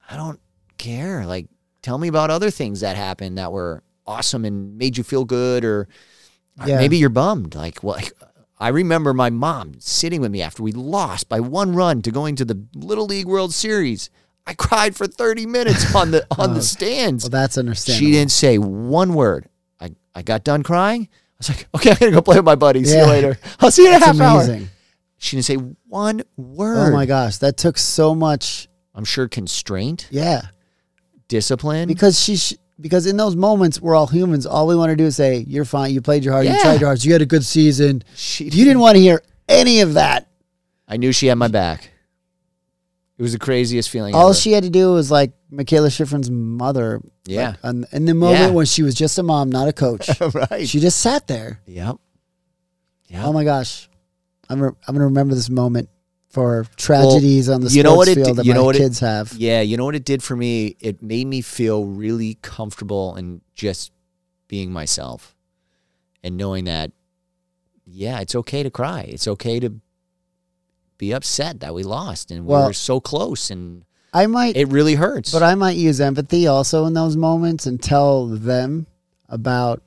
[0.09, 0.39] I don't
[0.77, 1.25] care.
[1.25, 1.47] Like,
[1.81, 5.65] tell me about other things that happened that were awesome and made you feel good,
[5.65, 5.87] or
[6.59, 6.77] or Yeah.
[6.77, 7.55] maybe you're bummed.
[7.55, 8.11] Like, well, like,
[8.59, 12.35] I remember my mom sitting with me after we lost by one run to going
[12.37, 14.09] to the Little League World Series.
[14.47, 17.23] I cried for 30 minutes on the on the oh, stands.
[17.25, 19.47] well that's understandable She didn't say one word.
[19.79, 21.07] I, I got done crying.
[21.11, 22.89] I was like, okay, I'm gonna go play with my buddies.
[22.91, 23.37] See you later.
[23.59, 24.41] I'll see you in a half hour.
[24.41, 24.69] amazing
[25.17, 25.55] She didn't say
[25.87, 26.89] one word.
[26.89, 30.41] oh my gosh that took so much I'm sure constraint, yeah
[31.27, 31.87] discipline.
[31.87, 35.05] because she sh- because in those moments we're all humans all we want to do
[35.05, 36.55] is say you're fine you played your heart Yeah.
[36.55, 39.21] you tried your hardest you had a good season she you didn't want to hear
[39.49, 40.29] any of that
[40.87, 41.91] I knew she had my back.
[43.17, 44.13] It was the craziest feeling.
[44.15, 44.33] all ever.
[44.33, 47.47] she had to do was like Mikaela Shiffrin's mother Yeah.
[47.49, 48.49] like, on- in the moment Yeah.
[48.51, 50.67] when she was just a mom not a coach right.
[50.67, 51.97] she just sat there Yep.
[53.09, 53.23] Yep.
[53.25, 53.89] oh my gosh
[54.49, 55.89] I'm, re- I'm gonna remember this moment
[56.29, 58.75] for tragedies on the you know what it field did- that you know my what
[58.75, 60.75] it- kids have Yeah, you know what it did for me?
[60.79, 63.91] It made me feel really comfortable and just
[64.47, 65.35] being myself
[66.23, 66.91] and knowing that,
[67.85, 69.01] yeah, it's okay to cry.
[69.07, 69.73] It's okay to
[70.97, 74.69] be upset that we lost and we Well- were so close and I might it
[74.69, 75.31] really hurts.
[75.31, 78.87] But I might use empathy also in those moments and tell them
[79.29, 79.81] about.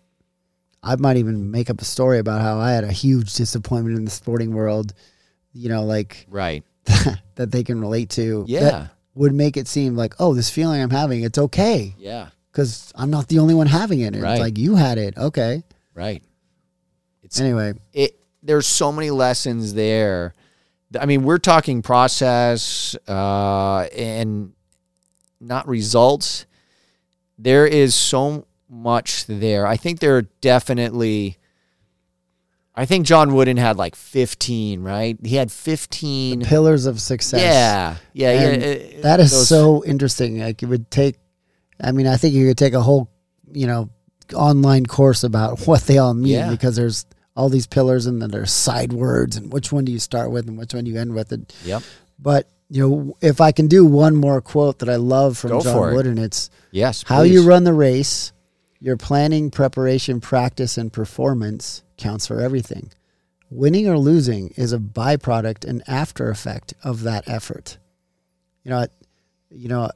[0.82, 4.04] I might even make up a story about how I had a huge disappointment in
[4.06, 4.94] the sporting world,
[5.52, 6.64] you know, like right.
[7.34, 8.44] that they can relate to.
[8.46, 8.60] Yeah.
[8.60, 12.28] That would make it seem like, oh, this feeling I'm having, it's okay yeah.
[12.52, 14.14] because I'm not the only one having it.
[14.14, 14.32] Right.
[14.32, 15.16] It's like you had it.
[15.16, 15.62] Okay.
[15.94, 16.22] Right.
[17.22, 20.34] It's Anyway, it there's so many lessons there.
[20.98, 24.52] I mean, we're talking process uh, and
[25.40, 26.46] not results.
[27.38, 29.66] There is so much there.
[29.66, 31.36] I think there are definitely.
[32.80, 35.18] I think John Wooden had like 15, right?
[35.22, 36.40] He had 15.
[36.42, 37.40] pillars of success.
[37.42, 38.68] yeah, yeah, And yeah.
[38.98, 40.38] uh, That is those- so interesting.
[40.40, 41.16] Like it would take,
[41.78, 43.10] I mean, I think you could take a whole,
[43.52, 43.90] you know,
[44.34, 46.50] online course about what they all mean Yeah.
[46.50, 47.04] because there's
[47.36, 50.48] all these pillars and then there's side words and which one do you start with
[50.48, 51.32] and which one do you end with.
[51.32, 51.82] And, Yep.
[52.18, 55.60] but you know, if I can do one more quote that I love from Go
[55.60, 55.94] John it.
[55.96, 57.02] Wooden, it's Yes.
[57.06, 57.32] how please.
[57.34, 58.32] you run the race,
[58.80, 62.90] your planning, preparation, practice, and performance counts for everything.
[63.50, 67.78] Winning or losing is a byproduct and after effect of that effort.
[68.64, 68.92] You know, it,
[69.50, 69.90] you know,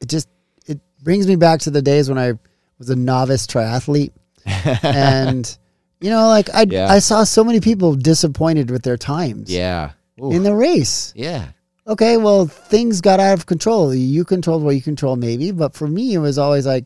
[0.00, 0.28] it just
[0.66, 2.34] it brings me back to the days when I
[2.78, 4.12] was a novice triathlete,
[4.82, 5.58] and
[6.00, 6.88] you know, like I Yeah.
[6.90, 9.92] I saw so many people disappointed with their times Yeah.
[10.20, 10.32] Ooh.
[10.32, 11.48] in the race yeah.
[11.86, 13.94] okay, well, things got out of control.
[13.94, 16.84] You controlled what you control, maybe, but for me, it was always like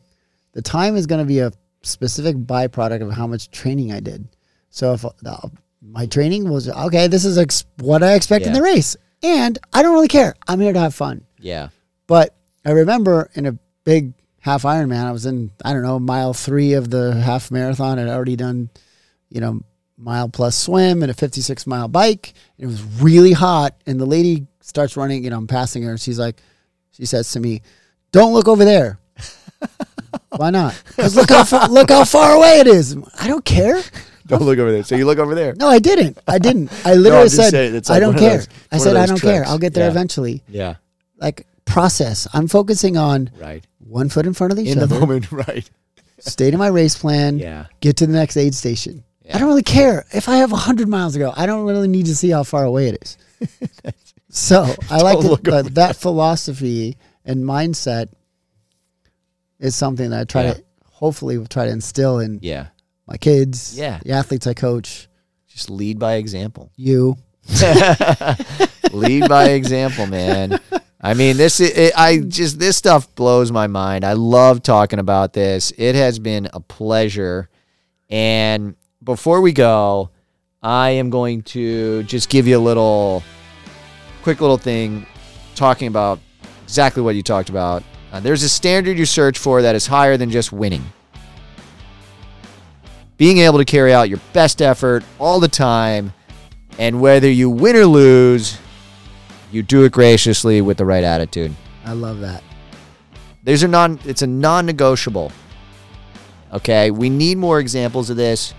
[0.53, 1.51] the time is going to be a
[1.81, 4.27] specific byproduct of how much training I did.
[4.75, 5.11] So if uh,
[5.81, 8.57] my training was okay, this is ex- what I expect in Yeah.
[8.59, 10.35] the race, and I don't really care.
[10.49, 11.23] I'm here to have fun.
[11.39, 11.69] Yeah.
[12.07, 14.11] But I remember in a big
[14.41, 17.99] half Ironman, I was in I don't know mile three of the half marathon.
[17.99, 18.69] I'd already done,
[19.29, 19.61] you know,
[19.97, 22.33] mile plus swim and a 56 mile bike.
[22.57, 25.23] It was really hot, and the lady starts running.
[25.23, 26.41] You know, I'm passing her, and she's like,
[26.91, 27.61] she says to me,
[28.11, 28.99] "Don't look over there."
[30.35, 30.81] Why not?
[30.87, 32.97] Because look how far, look how far away it is.
[33.19, 33.81] I don't care.
[34.27, 34.83] Don't look over there.
[34.83, 35.53] So you look over there.
[35.55, 36.17] No, I didn't.
[36.27, 36.71] I didn't.
[36.85, 39.45] I literally I'm said, it's "I don't care." those- I said, "I don't care.
[39.45, 39.91] I'll get there Yeah.
[39.91, 40.75] eventually." Yeah.
[41.17, 42.27] Like process.
[42.33, 43.63] I'm focusing on Right.
[43.87, 44.95] one foot in front of the each In other.
[44.95, 45.31] the moment.
[45.47, 45.69] Right.
[46.19, 47.65] stay to my race plan, Yeah.
[47.81, 49.03] get to the next aid station.
[49.23, 49.35] Yeah.
[49.35, 51.33] I don't really care if I have 100 miles to go.
[51.35, 53.17] I don't really need to see how far away it is.
[54.29, 58.09] so I like but over that philosophy and mindset
[59.59, 60.53] is something that I try Yeah.
[60.53, 62.67] to hopefully try to instill in Yeah.
[63.07, 63.99] My kids, Yeah.
[64.03, 65.07] the athletes I coach,
[65.47, 66.71] Just lead by example.
[66.75, 67.17] you.
[68.91, 70.59] lead by example, man.
[71.01, 74.03] I mean, this it, I just this stuff blows my mind.
[74.03, 75.71] I love talking about this.
[75.77, 77.49] It has been a pleasure.
[78.09, 80.09] And before we go,
[80.63, 83.21] I am going to just give you a little
[84.23, 85.05] quick little thing
[85.53, 86.19] talking about
[86.63, 87.83] exactly what you talked about.
[88.11, 90.83] Uh, there's a standard you search for that is higher than just winning.
[93.17, 96.13] Being able to carry out your best effort all the time,
[96.77, 98.57] and whether you win or lose,
[99.51, 101.55] you do it graciously with the right attitude.
[101.85, 102.43] I love that.
[103.43, 105.31] These are non it's a non-negotiable.
[106.51, 108.53] Okay, we need more examples of this.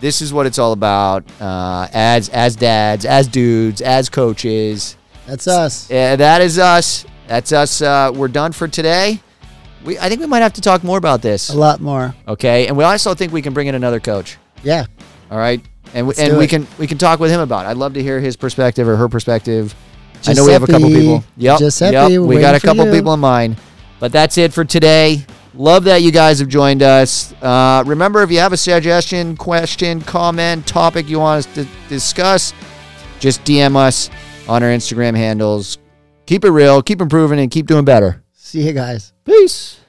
[0.00, 1.24] This is what it's all about.
[1.40, 4.96] Uh, as as dads, as dudes, as coaches.
[5.26, 5.90] That's us.
[5.90, 7.04] Yeah, that is us.
[7.26, 7.82] That's us.
[7.82, 9.20] Uh, we're done for today.
[9.84, 11.50] We I think we might have to talk more about this.
[11.50, 12.14] A lot more.
[12.28, 14.36] Okay, and we also think we can bring in another coach.
[14.62, 14.86] Yeah.
[15.30, 15.64] All right,
[15.94, 17.66] and we, and we can we can talk with him about.
[17.66, 17.68] it.
[17.70, 19.74] I'd love to hear his perspective or her perspective.
[20.26, 21.24] I know we have a couple people.
[21.36, 22.22] Yep, Giuseppe, yep.
[22.22, 22.92] we're got a couple you.
[22.92, 23.56] people in mind.
[24.00, 25.24] But that's it for today.
[25.54, 27.32] Love that you guys have joined us.
[27.42, 32.52] Uh, remember, if you have a suggestion, question, comment, topic you want us to discuss,
[33.18, 34.10] just DM us
[34.48, 35.78] on our Instagram handles.
[36.26, 38.19] Keep it real, keep improving, and keep doing better.
[38.50, 39.12] See you guys.
[39.24, 39.79] Peace.